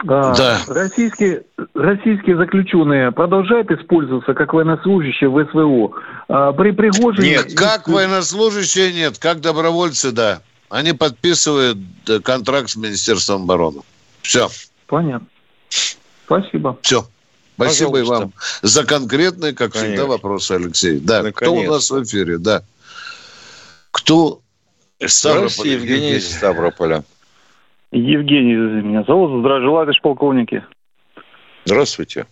[0.08, 0.60] А, да.
[0.66, 5.92] Российские, российские заключенные продолжают использоваться как военнослужащие в СВО.
[6.28, 7.30] А, при Пригожине...
[7.30, 10.42] Нет, как военнослужащие нет, как добровольцы, да.
[10.68, 13.82] Они подписывают э, контракт с Министерством обороны.
[14.22, 14.48] Все.
[14.86, 15.26] Понятно.
[16.24, 16.78] Спасибо.
[16.82, 17.06] Все.
[17.54, 18.14] Спасибо Пожалуйста.
[18.14, 19.90] и вам за конкретные, как Конечно.
[19.90, 21.00] всегда, вопросы, Алексей.
[21.00, 21.34] Да, Наконец.
[21.34, 22.38] кто у нас в эфире?
[22.38, 22.62] Да.
[23.90, 24.40] Кто?
[25.04, 25.68] Ставрополь.
[25.68, 27.04] Евгений из Ставрополя.
[27.90, 29.40] Евгений меня зовут.
[29.40, 30.64] Здравия товарищ полковники.
[31.64, 32.26] Здравствуйте.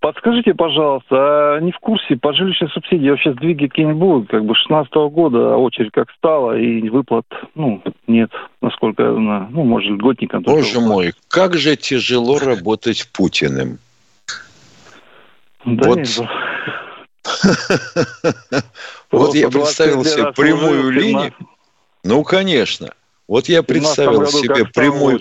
[0.00, 4.30] Подскажите, пожалуйста, а не в курсе по жилищной субсидии вообще сдвиги какие-нибудь будут?
[4.30, 8.30] Как бы 16 -го года очередь как стала, и выплат, ну, нет,
[8.62, 9.48] насколько я знаю.
[9.50, 10.42] Ну, может, льготникам.
[10.42, 13.78] Боже мой, как же тяжело работать Путиным.
[15.66, 15.98] Да вот.
[19.10, 21.34] Вот я представил себе прямую линию.
[22.04, 22.92] Ну, конечно.
[23.26, 25.20] Вот я представил себе прямую...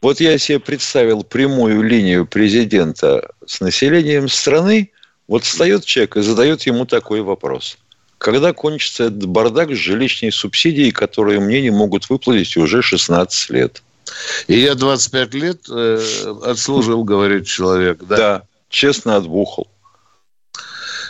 [0.00, 4.90] Вот я себе представил прямую линию президента с населением страны.
[5.26, 7.78] Вот встает человек и задает ему такой вопрос.
[8.18, 13.82] Когда кончится этот бардак с жилищной субсидией, которые мне не могут выплатить уже 16 лет?
[14.46, 17.98] И я 25 лет э, отслужил, говорит человек.
[18.02, 19.66] Да, да честно отбухал.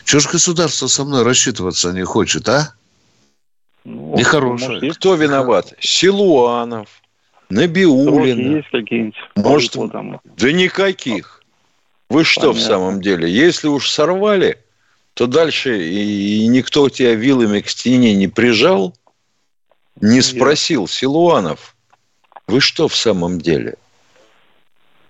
[0.04, 2.74] Чего же государство со мной рассчитываться не хочет, а?
[3.84, 4.80] Ну, Нехорошее.
[4.80, 5.74] Может, Кто виноват?
[5.80, 6.88] Силуанов,
[7.50, 8.56] Набиулина.
[8.56, 9.16] есть какие-нибудь?
[9.36, 10.20] Может, там?
[10.24, 11.42] да никаких.
[12.08, 12.60] Вы что Понятно.
[12.60, 13.30] в самом деле?
[13.30, 14.58] Если уж сорвали,
[15.14, 18.96] то дальше и никто тебя вилами к стене не прижал,
[20.00, 21.74] не спросил, Силуанов,
[22.46, 23.76] вы что в самом деле?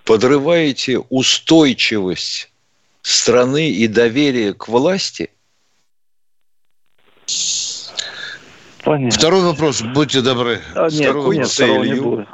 [0.08, 2.50] Подрываете устойчивость
[3.02, 5.28] страны и доверие к власти?
[8.82, 9.10] Понятно.
[9.10, 10.62] Второй вопрос, будьте добры.
[10.74, 12.28] А, нет, Второй нет, второго не будет.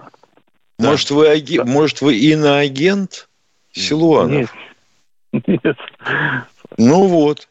[0.79, 1.57] Может, вы, аги...
[1.57, 1.65] да.
[1.65, 3.29] Может, вы иноагент
[3.73, 4.55] Силуанов?
[5.33, 5.43] Нет.
[5.49, 5.77] нет.
[6.79, 7.49] Ну вот.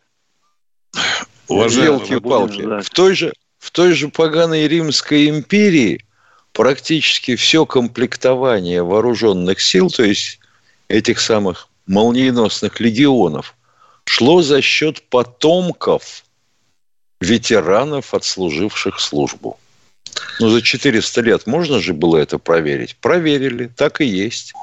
[1.49, 6.05] Уважаемые палки В той, же, в той же поганой Римской империи
[6.53, 10.39] практически все комплектование вооруженных сил, то есть
[10.87, 13.55] этих самых молниеносных легионов,
[14.05, 16.23] шло за счет потомков
[17.19, 19.59] ветеранов, отслуживших службу.
[20.39, 22.95] Ну, за 400 лет можно же было это проверить?
[22.97, 24.53] Проверили, так и есть.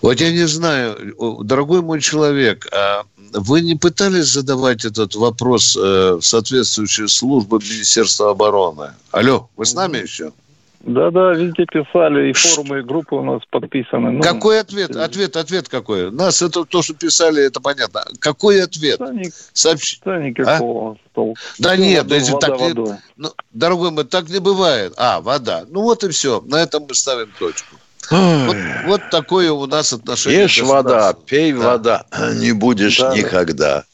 [0.00, 1.14] Вот я не знаю,
[1.44, 8.30] дорогой мой человек, а вы не пытались задавать этот вопрос э, в соответствующие службы Министерства
[8.30, 8.94] обороны?
[9.10, 10.32] Алло, вы с нами еще?
[10.80, 14.12] Да-да, везде писали, и форумы, и группы у нас подписаны.
[14.12, 14.94] Ну, какой ответ?
[14.94, 16.10] Ответ, ответ какой?
[16.10, 18.04] Нас это то, что писали, это понятно.
[18.20, 18.98] Какой ответ?
[18.98, 19.30] Да, ни...
[19.52, 19.98] Сообщ...
[20.04, 20.96] да никакого а?
[21.14, 21.40] толка.
[21.58, 22.98] Да Все нет, воду, вода, так не...
[23.16, 24.92] ну, дорогой мой, так не бывает.
[24.96, 25.64] А, вода.
[25.68, 26.40] Ну вот и все.
[26.46, 27.76] На этом мы ставим точку.
[28.10, 30.42] Вот, вот такое у нас отношение.
[30.42, 31.58] Ешь вода, пей да.
[31.58, 33.80] вода, не будешь да, никогда.
[33.80, 33.84] Да.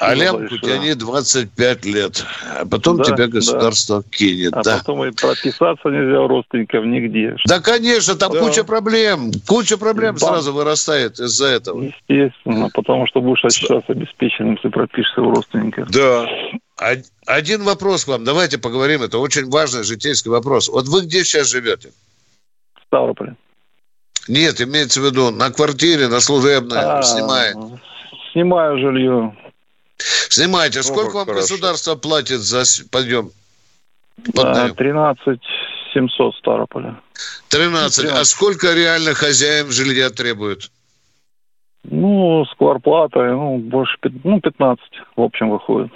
[0.00, 2.24] А лямку тяни 25 лет.
[2.58, 4.08] А потом да, тебя государство да.
[4.10, 4.54] кинет.
[4.54, 4.78] А да.
[4.78, 7.36] потом и прописаться нельзя у родственников нигде.
[7.46, 8.40] Да, конечно, там да.
[8.40, 9.30] куча проблем.
[9.46, 10.26] Куча проблем да.
[10.26, 11.82] сразу вырастает из-за этого.
[11.82, 15.90] Естественно, потому что будешь ощущаться обеспеченным, если пропишешься у родственников.
[15.90, 16.26] Да.
[17.26, 18.24] Один вопрос к вам.
[18.24, 19.02] Давайте поговорим.
[19.02, 20.68] Это очень важный житейский вопрос.
[20.68, 21.90] Вот вы где сейчас живете?
[22.74, 23.36] В Ставрополе.
[24.28, 27.80] Нет, имеется в виду на квартире, на служебной, а, снимаете.
[28.38, 29.36] Снимаю жилье.
[29.96, 30.84] Снимайте.
[30.84, 31.40] Сколько вам хорошо.
[31.40, 33.32] государство платит за подъем?
[34.32, 35.40] Под 13
[35.92, 37.00] 700 Старополя.
[37.48, 37.96] 13.
[37.96, 38.20] 13.
[38.20, 40.70] А сколько реально хозяин жилья требует?
[41.82, 44.84] Ну, с кварплатой, ну, больше, ну, 15
[45.16, 45.90] в общем выходит.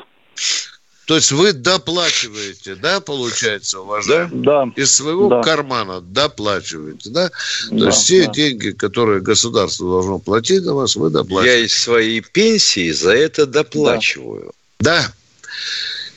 [1.07, 4.43] То есть вы доплачиваете, да, получается, уважаемый?
[4.43, 4.71] Да.
[4.77, 5.43] Из своего да.
[5.43, 7.29] кармана доплачиваете, да?
[7.29, 7.35] То
[7.77, 8.33] да, есть все да.
[8.33, 11.61] деньги, которые государство должно платить на вас, вы доплачиваете.
[11.61, 14.53] Я из своей пенсии за это доплачиваю.
[14.79, 15.03] Да.
[15.03, 15.13] да.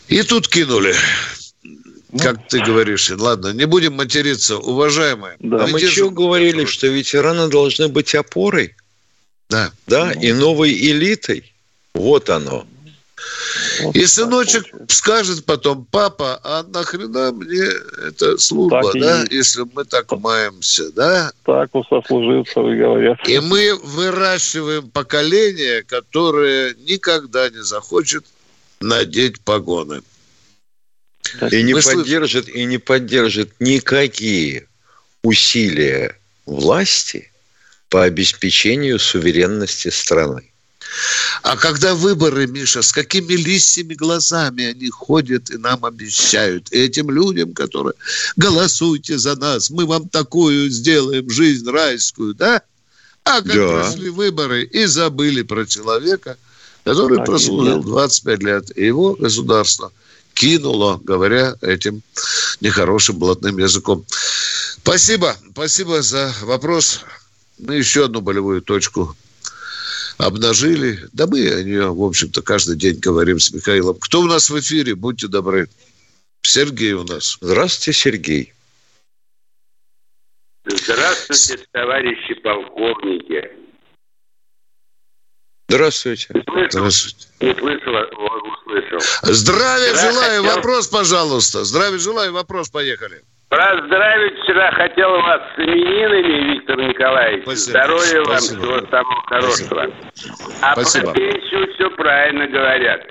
[0.07, 0.93] И тут кинули.
[2.11, 2.19] Ну.
[2.19, 5.35] Как ты говоришь, ладно, не будем материться, уважаемые.
[5.39, 5.63] Да.
[5.63, 8.75] А мы что говорили, что ветераны должны быть опорой?
[9.49, 9.71] Да.
[9.87, 10.21] Да, ну.
[10.21, 11.51] и новой элитой.
[11.95, 12.67] Вот оно.
[13.81, 14.97] Вот и сыночек получается.
[14.97, 17.63] скажет потом, папа, а нахрена мне
[18.07, 19.35] эта служба, так да, и...
[19.35, 21.31] если мы так маемся, да?
[21.45, 23.17] Так у сослуживцев говорят.
[23.27, 28.25] И мы выращиваем поколение, которое никогда не захочет
[28.81, 30.01] надеть погоны.
[31.51, 34.67] И не, поддержит, и не поддержит никакие
[35.23, 37.31] усилия власти
[37.89, 40.51] по обеспечению суверенности страны.
[41.41, 46.71] А когда выборы, Миша, с какими листьями глазами они ходят и нам обещают.
[46.71, 47.93] И этим людям, которые
[48.35, 52.61] голосуйте за нас, мы вам такую сделаем жизнь райскую, да?
[53.23, 53.67] А как да.
[53.67, 56.37] прошли выборы и забыли про человека,
[56.83, 58.77] который так прослужил 25 лет.
[58.77, 59.91] И его государство
[60.33, 62.01] кинуло, говоря этим
[62.61, 64.05] нехорошим блатным языком.
[64.77, 65.35] Спасибо.
[65.51, 67.01] Спасибо за вопрос.
[67.57, 69.15] Мы еще одну болевую точку
[70.17, 70.99] обнажили.
[71.13, 73.97] Да мы о нее, в общем-то, каждый день говорим с Михаилом.
[73.99, 74.95] Кто у нас в эфире?
[74.95, 75.69] Будьте добры.
[76.41, 77.37] Сергей у нас.
[77.41, 78.53] Здравствуйте, Сергей.
[80.65, 83.51] Здравствуйте, товарищи полковники.
[85.67, 86.27] Здравствуйте.
[86.69, 87.27] Здравствуйте.
[87.41, 87.93] Не слышал,
[88.53, 88.99] услышал.
[89.23, 90.43] Здравия желаю.
[90.43, 90.55] Хотел...
[90.55, 91.63] Вопрос, пожалуйста.
[91.63, 92.33] Здравия желаю.
[92.33, 92.69] Вопрос.
[92.69, 93.23] Поехали.
[93.55, 97.43] Поздравить вчера хотел вас с именинами, Виктор Николаевич.
[97.43, 97.79] Спасибо.
[97.79, 98.59] Здоровья вам, Спасибо.
[98.59, 99.91] всего самого хорошего.
[100.13, 100.53] Спасибо.
[100.61, 101.05] А Спасибо.
[101.05, 103.01] про пенсию все правильно говорят.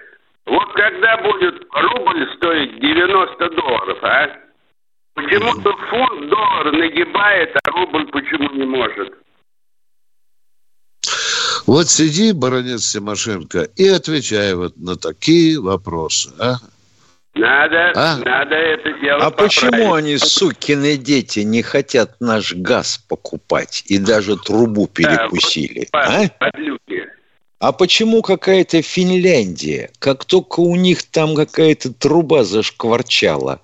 [0.45, 4.29] Вот когда будет рубль стоить 90 долларов, а?
[5.15, 9.15] Почему-то фунт доллар нагибает, а рубль почему не может?
[11.67, 16.31] Вот сиди, баронец Тимошенко, и отвечай вот на такие вопросы.
[16.39, 16.57] А?
[17.35, 18.17] Надо, а?
[18.19, 19.55] надо это дело А поправить.
[19.55, 25.89] почему они, сукины дети, не хотят наш газ покупать и даже трубу перекусили?
[25.93, 26.51] Да, а?
[27.59, 33.61] а почему какая-то Финляндия, как только у них там какая-то труба зашкварчала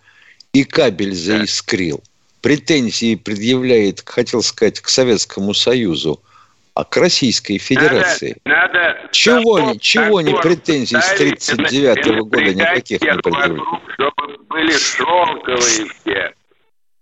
[0.52, 2.02] и кабель заискрил,
[2.40, 6.20] претензии предъявляет, хотел сказать, к Советскому Союзу–
[6.74, 8.36] к Российской Федерации.
[8.44, 13.62] Надо, надо чего, закон, чего не претензий с 39 -го года никаких не предъявили?
[13.94, 16.34] Чтобы были шелковые все.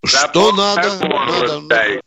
[0.05, 0.99] Что надо?
[1.07, 2.01] надо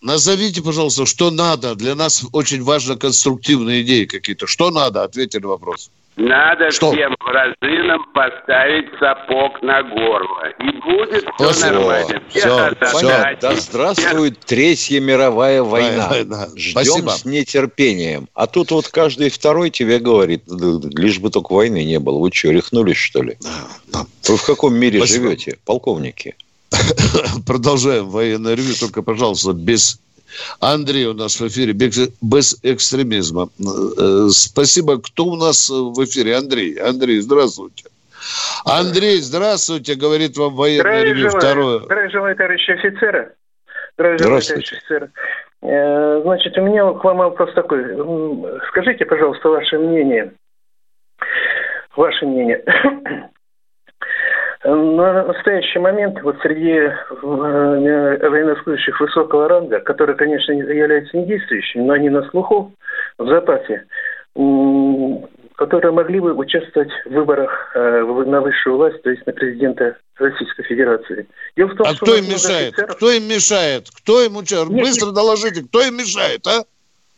[0.00, 1.74] Назовите, пожалуйста, что надо.
[1.74, 4.46] Для нас очень важно конструктивные идеи какие-то.
[4.46, 5.02] Что надо?
[5.02, 5.90] Ответьте на вопрос.
[6.18, 6.90] Надо Что?
[6.90, 10.48] всем вражинам поставить сапог на горло.
[10.58, 12.22] И будет все, все нормально.
[12.28, 13.36] Все, все.
[13.40, 16.08] Да здравствует Третья мировая война.
[16.08, 16.48] война.
[16.56, 17.10] Ждем Спасибо.
[17.10, 18.28] с нетерпением.
[18.34, 22.18] А тут вот каждый второй тебе говорит, лишь бы только войны не было.
[22.18, 23.38] Вы что, рехнулись, что ли?
[24.28, 25.26] Вы в каком мире Спасибо.
[25.26, 26.34] живете, полковники?
[27.46, 30.00] Продолжаем военное ревю, только, пожалуйста, без
[30.60, 33.48] Андрей у нас в эфире без экстремизма.
[33.58, 35.00] Э, спасибо.
[35.00, 36.36] Кто у нас в эфире?
[36.36, 36.74] Андрей.
[36.74, 37.84] Андрей, здравствуйте.
[38.64, 41.80] Андрей, здравствуйте, говорит вам военное ревю второе.
[41.80, 43.34] Здравия желаю, товарищи офицеры.
[43.94, 45.10] Здравия желаю, товарищи офицеры.
[45.62, 47.84] Э, значит, у меня к вам вопрос такой.
[48.68, 50.32] Скажите, пожалуйста, ваше мнение.
[51.96, 52.62] Ваше мнение.
[54.64, 56.92] На настоящий момент вот среди э,
[58.28, 62.72] военнослужащих высокого ранга, которые, конечно, являются недействующими, но они на слуху,
[63.18, 63.84] в запасе,
[65.56, 70.64] которые могли бы участвовать в выборах э, на высшую власть, то есть на президента Российской
[70.64, 71.28] Федерации.
[71.56, 72.72] Дело в том, а что кто им мешает?
[72.74, 72.96] Офицеров...
[72.96, 73.88] Кто им мешает?
[73.90, 74.80] Кто им участвует?
[74.80, 76.64] Быстро доложите, кто им мешает, а?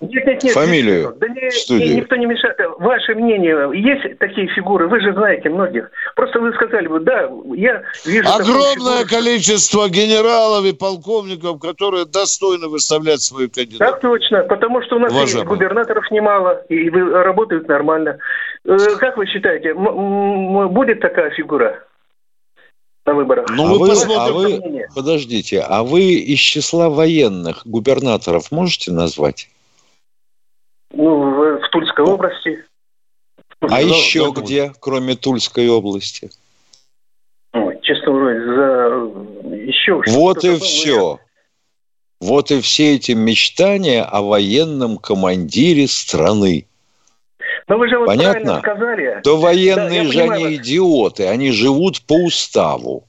[0.01, 0.55] Нет, нет, нет.
[0.55, 2.57] Фамилию да не, никто не мешает.
[2.79, 4.89] Ваше мнение, есть такие фигуры?
[4.89, 5.91] Вы же знаете многих.
[6.17, 8.27] Просто вы сказали бы, да, я вижу...
[8.29, 13.91] Огромное количество генералов и полковников, которые достойны выставлять свою кандидатуру.
[13.91, 15.47] Так точно, потому что у нас Уважаемый.
[15.47, 18.19] губернаторов немало, и работают нормально.
[18.65, 21.83] Э, как вы считаете, будет такая фигура?
[23.07, 23.47] на выборах.
[23.51, 29.49] Ну, а вы, а вы, подождите, а вы из числа военных губернаторов можете назвать?
[30.93, 32.65] Ну, в, в Тульской области.
[33.61, 36.31] А Но, еще да, где, кроме Тульской области?
[37.53, 41.19] Ой, честно говоря, за еще Вот и все.
[41.21, 41.27] Я...
[42.21, 46.67] Вот и все эти мечтания о военном командире страны.
[47.67, 48.59] Но вы же вот Понятно?
[48.59, 49.21] сказали.
[49.23, 53.05] То военные да, же они идиоты, они живут по уставу.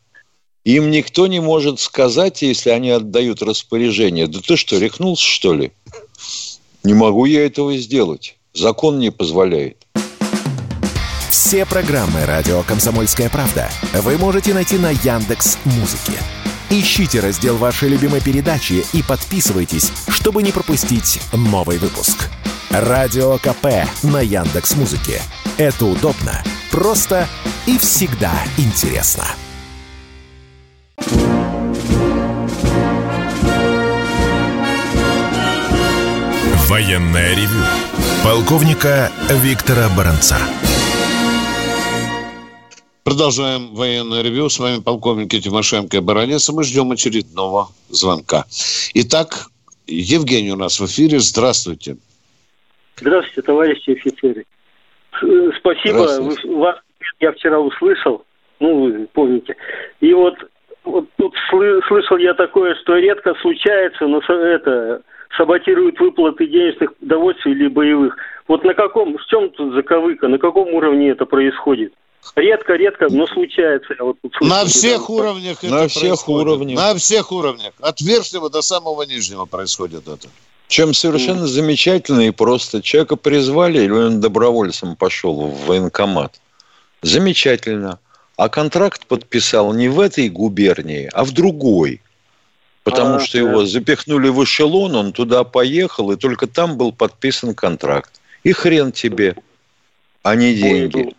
[0.63, 4.28] Им никто не может сказать, если они отдают распоряжение.
[4.28, 5.72] Да ты что, рехнулся, что ли?
[6.84, 8.38] Не могу я этого сделать.
[8.54, 9.86] Закон не позволяет.
[11.30, 13.70] Все программы радио Комсомольская правда
[14.02, 16.13] вы можете найти на Яндекс Музыке.
[16.70, 22.30] Ищите раздел вашей любимой передачи и подписывайтесь, чтобы не пропустить новый выпуск.
[22.70, 25.22] Радио КП на Яндекс Музыке.
[25.58, 27.28] Это удобно, просто
[27.67, 29.26] и всегда интересно.
[36.72, 37.65] Военное ревю
[38.24, 39.10] полковника
[39.44, 40.38] Виктора Баранца.
[43.04, 44.48] Продолжаем военное ревю.
[44.48, 46.48] С вами полковник Тимошенко и Баранец.
[46.50, 48.46] Мы ждем очередного звонка.
[48.94, 49.48] Итак,
[49.86, 51.19] Евгений у нас в эфире.
[51.19, 51.98] Здравствуйте.
[52.96, 54.46] Здравствуйте, товарищи офицеры.
[55.22, 56.08] Э, спасибо.
[56.58, 56.78] Вас
[57.19, 58.24] я вчера услышал,
[58.62, 59.58] ну, вы помните.
[60.00, 60.36] И вот,
[60.86, 65.02] вот тут слышал я такое, что редко случается, но это
[65.38, 68.15] саботируют выплаты денежных довольствий или боевых.
[68.48, 71.94] Вот на каком, в чем тут заковыка, на каком уровне это происходит?
[72.36, 73.96] Редко, редко, но случается.
[73.98, 76.48] Я вот на всех уровнях это На всех происходит.
[76.48, 76.79] уровнях.
[76.79, 77.73] На всех уровнях.
[77.79, 80.27] От верхнего до самого нижнего происходит это.
[80.67, 81.48] Чем совершенно mm.
[81.48, 82.82] замечательно и просто.
[82.82, 86.40] Человека призвали, или он добровольцем пошел в военкомат.
[87.02, 88.00] Замечательно.
[88.38, 92.02] А контракт подписал не в этой губернии, а в другой.
[92.84, 93.50] Потому а, что да.
[93.50, 98.19] его запихнули в эшелон, он туда поехал, и только там был подписан контракт.
[98.44, 99.36] И хрен тебе,
[100.23, 101.15] а не деньги.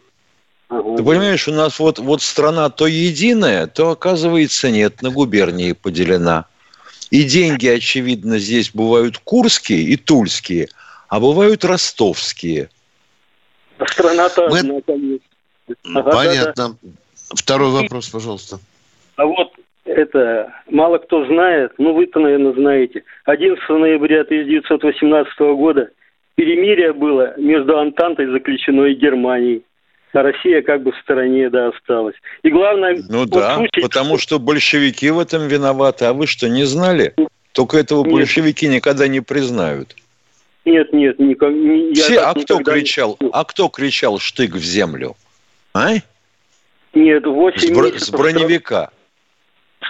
[0.69, 6.47] Ты понимаешь, у нас вот, вот страна то единая, то, оказывается, нет, на губернии поделена.
[7.11, 10.69] И деньги, очевидно, здесь бывают курские и тульские,
[11.09, 12.71] а бывают ростовские.
[13.87, 14.59] Страна-то Мы...
[14.61, 15.19] одна, конечно.
[15.95, 16.53] Ага, Понятно.
[16.55, 16.91] Да, да.
[17.35, 18.59] Второй вопрос, пожалуйста.
[19.17, 19.52] А вот
[19.93, 23.05] это мало кто знает, ну вы-то, наверное, знаете.
[23.25, 25.91] 11 ноября 1918 года
[26.35, 29.63] перемирие было между Антантой заключено и Германией.
[30.13, 32.17] А Россия как бы в стороне, да, осталась.
[32.43, 32.99] И главное...
[33.09, 36.05] Ну вот да, случай, потому что большевики в этом виноваты.
[36.05, 37.15] А вы что, не знали?
[37.53, 38.13] Только этого нет.
[38.13, 39.97] большевики никогда не признают.
[40.65, 43.17] Нет, нет, никак, не, Все, а кто кричал?
[43.21, 43.31] Не...
[43.33, 45.17] А кто кричал штык в землю?
[45.75, 45.95] А?
[46.95, 48.01] Нет, 8 с, месяцев...
[48.01, 48.91] С броневика.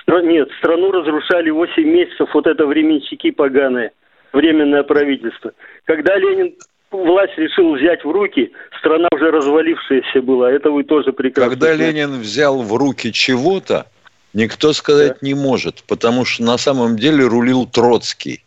[0.01, 0.23] Стра...
[0.23, 3.93] Нет, страну разрушали 8 месяцев вот это временщики поганые,
[4.33, 5.53] временное правительство.
[5.85, 6.55] Когда Ленин
[6.91, 10.51] власть решил взять в руки, страна уже развалившаяся была.
[10.51, 11.93] Это вы тоже прекрасно Когда знаете.
[11.93, 13.87] Ленин взял в руки чего-то,
[14.35, 15.27] никто сказать да.
[15.27, 18.45] не может, потому что на самом деле рулил Троцкий.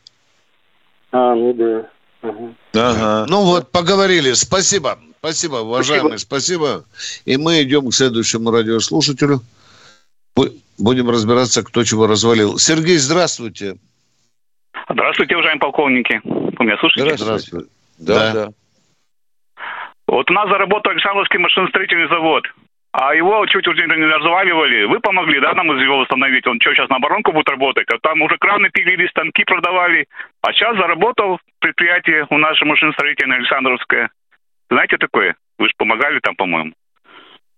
[1.12, 1.90] А, ну да.
[2.22, 2.54] Ага.
[2.74, 3.26] Ага.
[3.30, 4.34] Ну вот, поговорили.
[4.34, 5.00] Спасибо.
[5.20, 6.86] Спасибо, уважаемые, спасибо.
[6.94, 7.24] спасибо.
[7.26, 9.42] И мы идем к следующему радиослушателю.
[10.78, 12.58] Будем разбираться, кто чего развалил.
[12.58, 13.76] Сергей, здравствуйте.
[14.90, 16.22] Здравствуйте, уважаемые полковники.
[16.24, 17.18] Вы меня слушаете?
[17.18, 17.68] Здравствуйте.
[17.98, 18.48] Да, да.
[20.08, 22.44] Вот у нас заработал Александровский машиностроительный завод.
[22.92, 24.86] А его чуть уже не разваливали.
[24.86, 26.48] Вы помогли, да, нам его восстановить?
[26.48, 27.88] Он что, сейчас на оборонку будет работать?
[27.90, 30.08] А там уже краны пилили, станки продавали.
[30.42, 34.10] А сейчас заработал предприятие у же машиностроительное Александровское.
[34.70, 35.36] Знаете такое?
[35.58, 36.72] Вы же помогали там, по-моему.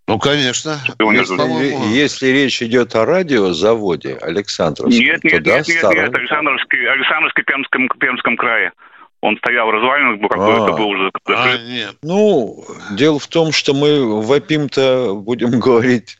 [0.07, 0.79] Ну, конечно.
[0.99, 6.03] Если, если речь идет о радиозаводе Александровском, нет, нет, то нет, нет, старый...
[6.03, 8.71] нет, Александровский, Александровский Пермском, Пермском крае.
[9.19, 10.77] Он стоял в развалинах, какой-то а.
[10.77, 11.11] был уже.
[11.25, 11.95] А, нет.
[12.03, 16.17] Ну, дело в том, что мы вопим-то, будем говорить,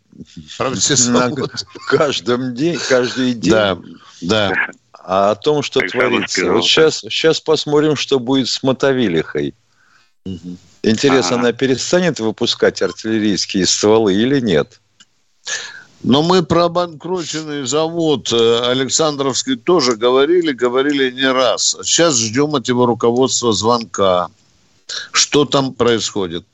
[0.60, 1.32] на
[1.88, 3.52] каждом день, каждый день.
[3.54, 3.78] Да,
[4.22, 4.54] да.
[4.94, 6.52] А о том, что творится.
[6.52, 9.54] Вот сейчас, сейчас посмотрим, что будет с Мотовилихой.
[10.84, 14.80] Интересно, она перестанет выпускать артиллерийские стволы или нет?
[16.04, 21.76] Но мы про обанкроченный завод э, Александровский тоже говорили, говорили не раз.
[21.84, 24.30] Сейчас ждем от его руководства звонка.
[25.12, 26.46] Что там происходит?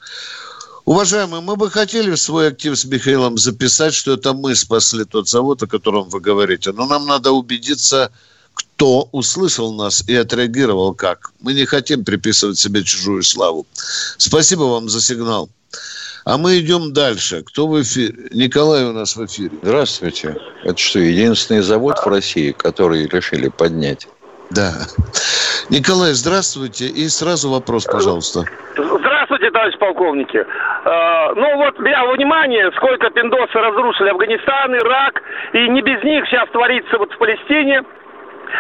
[0.86, 5.30] Уважаемые, мы бы хотели в свой актив с Михаилом записать, что это мы спасли тот
[5.30, 6.72] завод, о котором вы говорите.
[6.72, 8.12] Но нам надо убедиться,
[8.84, 11.30] кто услышал нас и отреагировал как.
[11.42, 13.66] Мы не хотим приписывать себе чужую славу.
[14.18, 15.48] Спасибо вам за сигнал.
[16.26, 17.44] А мы идем дальше.
[17.44, 18.28] Кто в эфире?
[18.34, 19.52] Николай у нас в эфире.
[19.62, 20.36] Здравствуйте.
[20.66, 24.06] Это что, единственный завод в России, который решили поднять?
[24.52, 24.74] Да.
[25.70, 26.88] Николай, здравствуйте.
[26.88, 28.44] И сразу вопрос, пожалуйста.
[28.76, 30.38] Здравствуйте, товарищ полковники.
[30.38, 35.22] Э, ну вот, я внимание, сколько пиндосы разрушили Афганистан, Ирак,
[35.54, 37.84] и не без них сейчас творится вот в Палестине.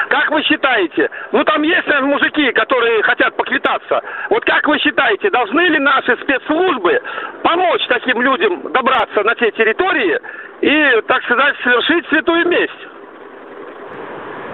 [0.09, 1.09] Как вы считаете?
[1.31, 4.01] Ну, там есть, наверное, мужики, которые хотят поквитаться.
[4.29, 6.99] Вот как вы считаете, должны ли наши спецслужбы
[7.43, 10.19] помочь таким людям добраться на те территории
[10.61, 12.87] и, так сказать, совершить святую месть?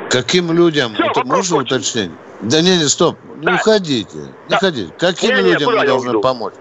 [0.09, 0.93] Каким людям?
[0.93, 1.75] Все, Это можно очень.
[1.75, 2.11] уточнить?
[2.41, 3.17] Да не, не, стоп.
[3.37, 4.17] Не уходите.
[4.17, 4.57] Не да.
[4.57, 4.93] уходите.
[4.97, 6.21] Каким не, людям не, мы должны уйду?
[6.21, 6.53] помочь?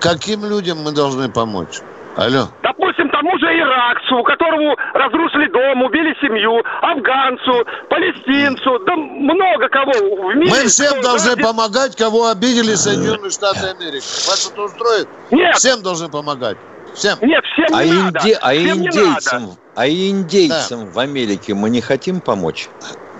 [0.00, 1.80] Каким людям мы должны помочь?
[2.16, 2.48] Алло.
[2.62, 10.34] Допустим, тому же иракцу, которому разрушили дом, убили семью, афганцу, палестинцу, да много кого в
[10.34, 10.50] мире.
[10.50, 11.42] Мы всем должны ради...
[11.42, 14.06] помогать, кого обидели Соединенные Штаты Америки.
[14.28, 15.08] Вас это устроит?
[15.30, 15.56] Нет.
[15.56, 16.56] Всем должны помогать.
[16.94, 17.18] Всем.
[17.20, 18.18] Нет, всем а не надо.
[18.18, 18.38] Инди...
[18.40, 19.60] А всем индейцам, не надо.
[19.74, 20.90] а индейцам да.
[20.92, 22.68] в Америке мы не хотим помочь?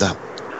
[0.01, 0.09] Да.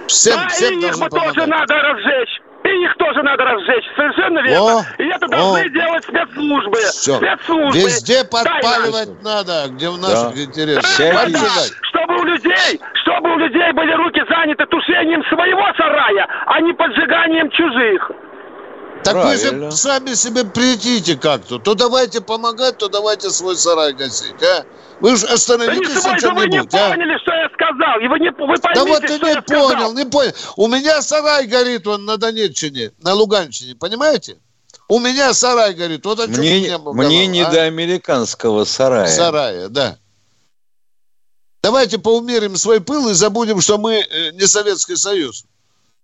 [0.09, 2.43] Всем, да, всем и их бы тоже надо разжечь.
[2.67, 3.85] И их тоже надо разжечь.
[3.95, 4.79] Совершенно верно.
[4.81, 5.69] О, и это должны о.
[5.69, 6.79] делать спецслужбы.
[6.79, 7.17] Все.
[7.17, 7.79] Спецслужбы.
[7.79, 9.23] Везде подпаливать Тайна.
[9.23, 10.43] надо, где в наших да.
[10.43, 10.99] интересах.
[10.99, 16.61] Да, да, чтобы у людей, чтобы у людей были руки заняты тушением своего сарая, а
[16.61, 18.11] не поджиганием чужих.
[19.07, 19.67] Так Правильно.
[19.67, 21.61] вы же сами себе претите как-то.
[21.61, 24.65] То давайте помогать, то давайте свой сарай гасить, а?
[24.99, 26.65] Вы же остановитесь да не свой, Вы не а?
[26.65, 28.01] поняли, что я сказал.
[28.01, 29.95] И вы, не, вы поймите, да вот ты не понял, сказал.
[29.95, 30.33] не понял.
[30.57, 34.39] У меня сарай горит он на Донеччине, на Луганщине, понимаете?
[34.89, 36.05] У меня сарай горит.
[36.05, 37.51] Вот о чем мне, мне говорил, не а?
[37.51, 39.07] до американского сарая.
[39.07, 39.99] Сарая, да.
[41.63, 45.45] Давайте поумерим свой пыл и забудем, что мы э, не Советский Союз.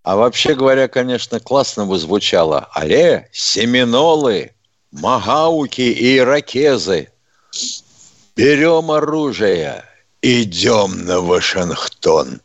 [0.03, 2.69] А вообще говоря, конечно, классно бы звучало.
[2.75, 4.53] Але, семинолы,
[4.91, 7.09] магауки и иракезы,
[8.35, 9.85] берем оружие,
[10.21, 12.41] идем на Вашингтон.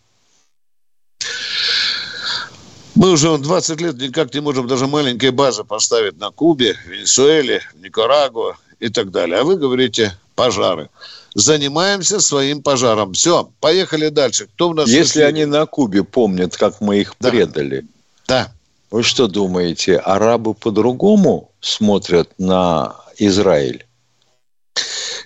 [2.93, 8.57] Мы уже 20 лет никак не можем даже маленькие базы поставить на Кубе, Венесуэле, Никарагуа
[8.79, 9.39] и так далее.
[9.39, 10.89] А вы говорите пожары.
[11.37, 13.13] Занимаемся своим пожаром.
[13.13, 14.47] Все, поехали дальше.
[14.47, 14.89] Кто у нас?
[14.89, 17.29] Если они на Кубе помнят, как мы их да.
[17.29, 17.85] предали.
[18.27, 18.51] Да.
[18.89, 23.85] Вы что думаете, арабы по-другому смотрят на Израиль?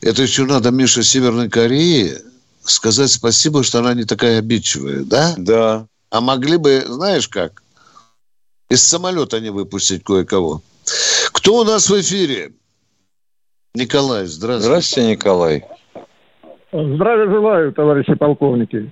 [0.01, 2.18] Это еще надо, Миша, Северной Кореи
[2.66, 5.34] сказать спасибо, что она не такая обидчивая, да?
[5.38, 5.88] Да.
[6.09, 7.64] А могли бы, знаешь как,
[8.70, 10.62] из самолета не выпустить кое-кого.
[11.32, 12.51] Кто у нас в эфире?
[13.76, 14.66] Николай, здравствуйте.
[14.66, 15.66] Здравствуйте, Николай.
[16.74, 18.89] Здравия желаю, товарищи полковники.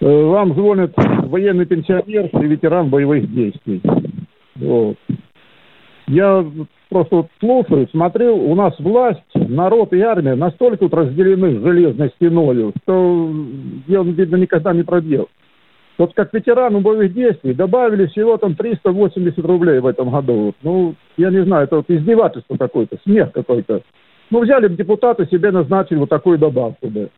[0.00, 0.92] Э, вам звонит
[1.24, 3.82] военный пенсионер и ветеран боевых действий.
[4.54, 4.96] Вот.
[6.06, 6.46] Я
[6.88, 12.72] просто вот слушаю, смотрел, у нас власть, народ и армия настолько вот разделены железной стеною,
[12.82, 13.28] что
[13.88, 15.28] я, видно, никогда не пробил.
[15.98, 20.54] Вот как ветерану боевых действий добавили всего там 380 рублей в этом году.
[20.62, 23.82] Ну, я не знаю, это вот издевательство какое-то, смех какой-то.
[24.30, 27.10] Ну, взяли бы депутаты, себе назначили вот такую добавку бы.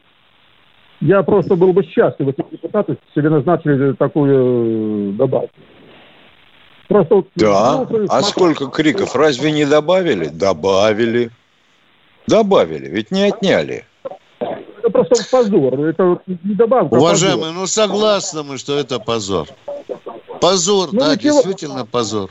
[1.01, 5.55] Я просто был бы счастлив, если депутаты себе назначили такую э, добавку.
[6.89, 9.15] Просто вот, да, ну, а сколько криков?
[9.15, 10.27] Разве не добавили?
[10.27, 11.31] Добавили.
[12.27, 13.85] Добавили, ведь не отняли
[14.81, 15.81] это просто позор.
[15.81, 16.95] Это не добавка.
[16.95, 19.49] Уважаемые, ну согласны мы, что это позор.
[20.41, 21.35] Позор, ну, да, ничего.
[21.35, 22.31] действительно позор.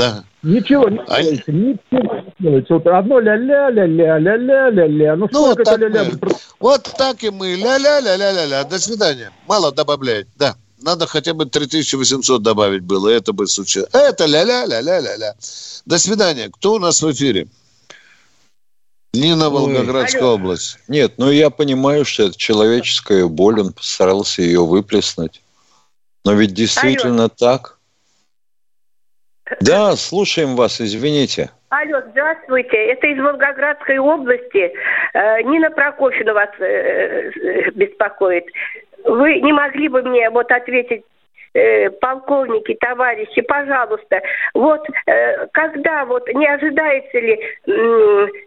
[0.00, 0.24] Да.
[0.42, 1.22] Ничего не а...
[1.22, 2.74] делается, ничего не делается.
[2.74, 5.16] Вот одно ля-ля, ля-ля, ля-ля, ля-ля.
[5.16, 6.04] Ну, ну вот так, ля-ля?
[6.04, 7.54] Мы, вот так и мы.
[7.56, 8.64] Ля-ля-ля-ля-ля-ля.
[8.64, 9.30] До свидания.
[9.46, 10.56] Мало добавлять, да.
[10.80, 13.90] Надо хотя бы 3800 добавить было, это бы случилось.
[13.92, 15.34] Это ля-ля-ля-ля-ля-ля.
[15.84, 16.48] До свидания.
[16.48, 17.48] Кто у нас в эфире?
[19.12, 20.34] Нина Волгоградская Алло.
[20.36, 20.78] область.
[20.88, 25.42] Нет, ну я понимаю, что это человеческая боль, он постарался ее выплеснуть.
[26.24, 27.32] Но ведь действительно Алло.
[27.36, 27.79] так.
[29.60, 31.50] Да, слушаем вас, извините.
[31.70, 32.76] Алло, здравствуйте.
[32.76, 34.72] Это из Волгоградской области.
[35.14, 38.44] Э, Нина Прокофьевна вас э, э, беспокоит.
[39.04, 41.04] Вы не могли бы мне вот ответить
[42.00, 44.22] полковники, товарищи, пожалуйста,
[44.54, 44.86] вот
[45.50, 47.40] когда вот не ожидается ли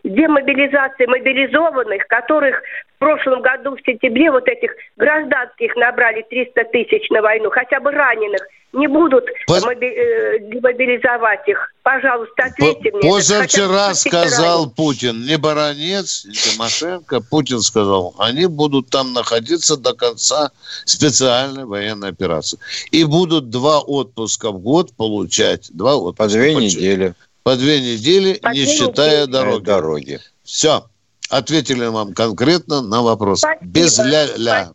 [0.06, 2.64] демобилизации мобилизованных, которых
[2.96, 7.92] в прошлом году в сентябре вот этих гражданских набрали 300 тысяч на войну, хотя бы
[7.92, 8.42] раненых,
[8.74, 9.60] не будут По...
[9.62, 9.88] моби...
[9.88, 11.58] э, демобилизовать их.
[11.84, 12.98] Пожалуйста, ответьте По...
[12.98, 13.12] мне.
[13.12, 20.52] Позавчера сказал Путин, не Баранец, не Тимошенко, Путин сказал, они будут там находиться до конца
[20.86, 22.58] специальной военной операции.
[22.92, 25.70] И будут два отпуска в год получать.
[25.72, 26.24] Два отпуска.
[26.24, 27.14] По две недели.
[27.44, 29.64] По две недели, По не считая дороги.
[29.64, 30.20] дороги.
[30.44, 30.84] Все
[31.30, 33.40] ответили вам конкретно на вопрос.
[33.40, 33.66] Спасибо.
[33.66, 34.72] Без ля-ля.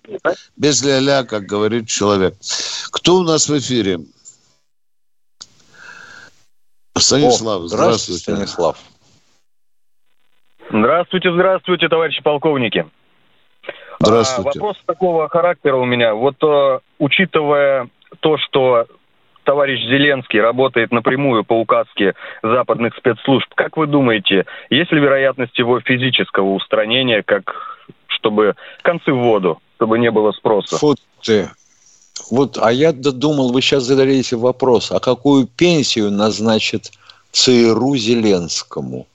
[0.56, 2.34] Без ля-ля, как говорит человек.
[2.90, 4.00] Кто у нас в эфире?
[6.96, 8.22] Станислав, О, здравствуйте.
[8.22, 8.78] Станислав.
[10.70, 12.86] Здравствуйте, здравствуйте, товарищи полковники.
[14.00, 14.50] Здравствуйте.
[14.50, 16.14] А, вопрос такого характера у меня.
[16.14, 17.88] Вот а, учитывая
[18.20, 18.86] то, что
[19.48, 23.48] товарищ Зеленский работает напрямую по указке западных спецслужб.
[23.54, 27.78] Как вы думаете, есть ли вероятность его физического устранения, как
[28.08, 30.76] чтобы концы в воду, чтобы не было спроса?
[30.76, 31.48] Фу ты.
[32.30, 36.90] Вот, а я думал, вы сейчас зададите вопрос, а какую пенсию назначит
[37.32, 39.06] ЦРУ Зеленскому?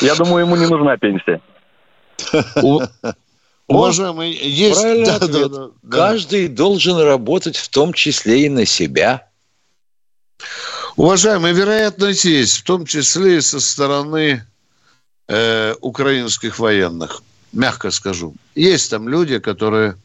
[0.00, 1.40] Я думаю, ему не нужна пенсия.
[3.66, 4.82] Уважаемый, есть...
[4.82, 9.28] Да, да, да, Каждый должен работать в том числе и на себя.
[10.96, 14.46] Уважаемый, вероятность есть, в том числе и со стороны
[15.28, 17.22] э, украинских военных.
[17.52, 18.34] Мягко скажу.
[18.54, 19.96] Есть там люди, которые...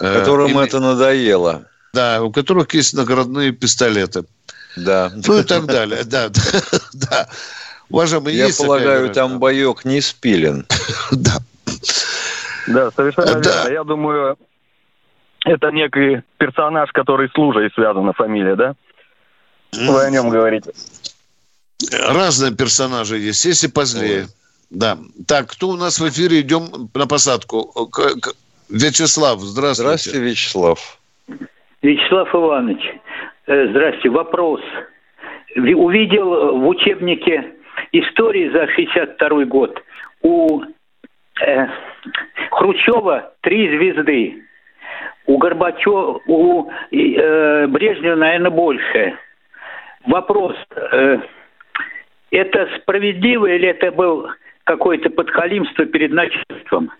[0.00, 0.64] Э, Которым име...
[0.64, 1.66] это надоело.
[1.92, 4.24] Да, у которых есть наградные пистолеты.
[4.76, 5.12] Да.
[5.14, 6.04] Ну и так далее.
[6.04, 6.30] Да,
[6.92, 7.28] да.
[7.88, 10.66] Уважаемый, Я полагаю, там боек не спилен.
[11.10, 11.38] Да.
[12.68, 13.50] Да, совершенно да.
[13.50, 13.72] верно.
[13.72, 14.36] Я думаю,
[15.44, 18.74] это некий персонаж, который с лужей связана фамилия, да?
[19.72, 20.72] вы о нем говорите?
[21.92, 24.26] Разные персонажи есть, есть и позлее.
[24.70, 24.98] Да.
[25.26, 26.40] Так, кто у нас в эфире?
[26.40, 27.72] Идем на посадку.
[28.68, 29.88] Вячеслав, здравствуйте.
[29.88, 30.98] Здравствуйте, Вячеслав.
[31.82, 32.80] Вячеслав Иванович,
[33.46, 34.10] э, здрасте.
[34.10, 34.60] Вопрос.
[35.56, 37.54] Увидел в учебнике
[37.92, 39.80] истории за 62 год
[40.22, 40.62] у
[41.46, 41.66] э,
[42.50, 44.42] Хрущева три звезды.
[45.26, 49.18] У Горбачева, у э, Брежнева, наверное, больше.
[50.06, 50.56] Вопрос.
[50.74, 51.18] Э,
[52.30, 54.28] это справедливо или это был
[54.64, 56.90] какое-то подхалимство перед начальством?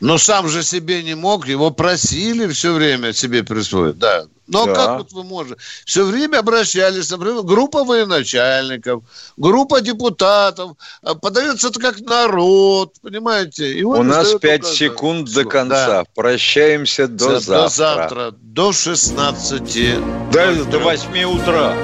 [0.00, 4.26] Но сам же себе не мог, его просили все время себе присвоить, да.
[4.46, 4.74] Но да.
[4.74, 5.56] как вот вы можете?
[5.86, 9.02] Все время обращались, например, группа военачальников,
[9.36, 10.72] группа депутатов,
[11.02, 13.72] а подается это как народ, понимаете?
[13.72, 15.86] И У нас пять секунд до конца.
[15.86, 16.04] Да.
[16.14, 17.62] Прощаемся до, до завтра.
[17.62, 20.30] До завтра, до 16.
[20.30, 21.74] До, до 8 утра.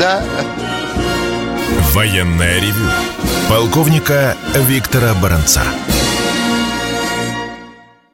[0.00, 0.24] Да.
[1.92, 2.90] Военная ревю.
[3.48, 5.62] Полковника Виктора Баранца.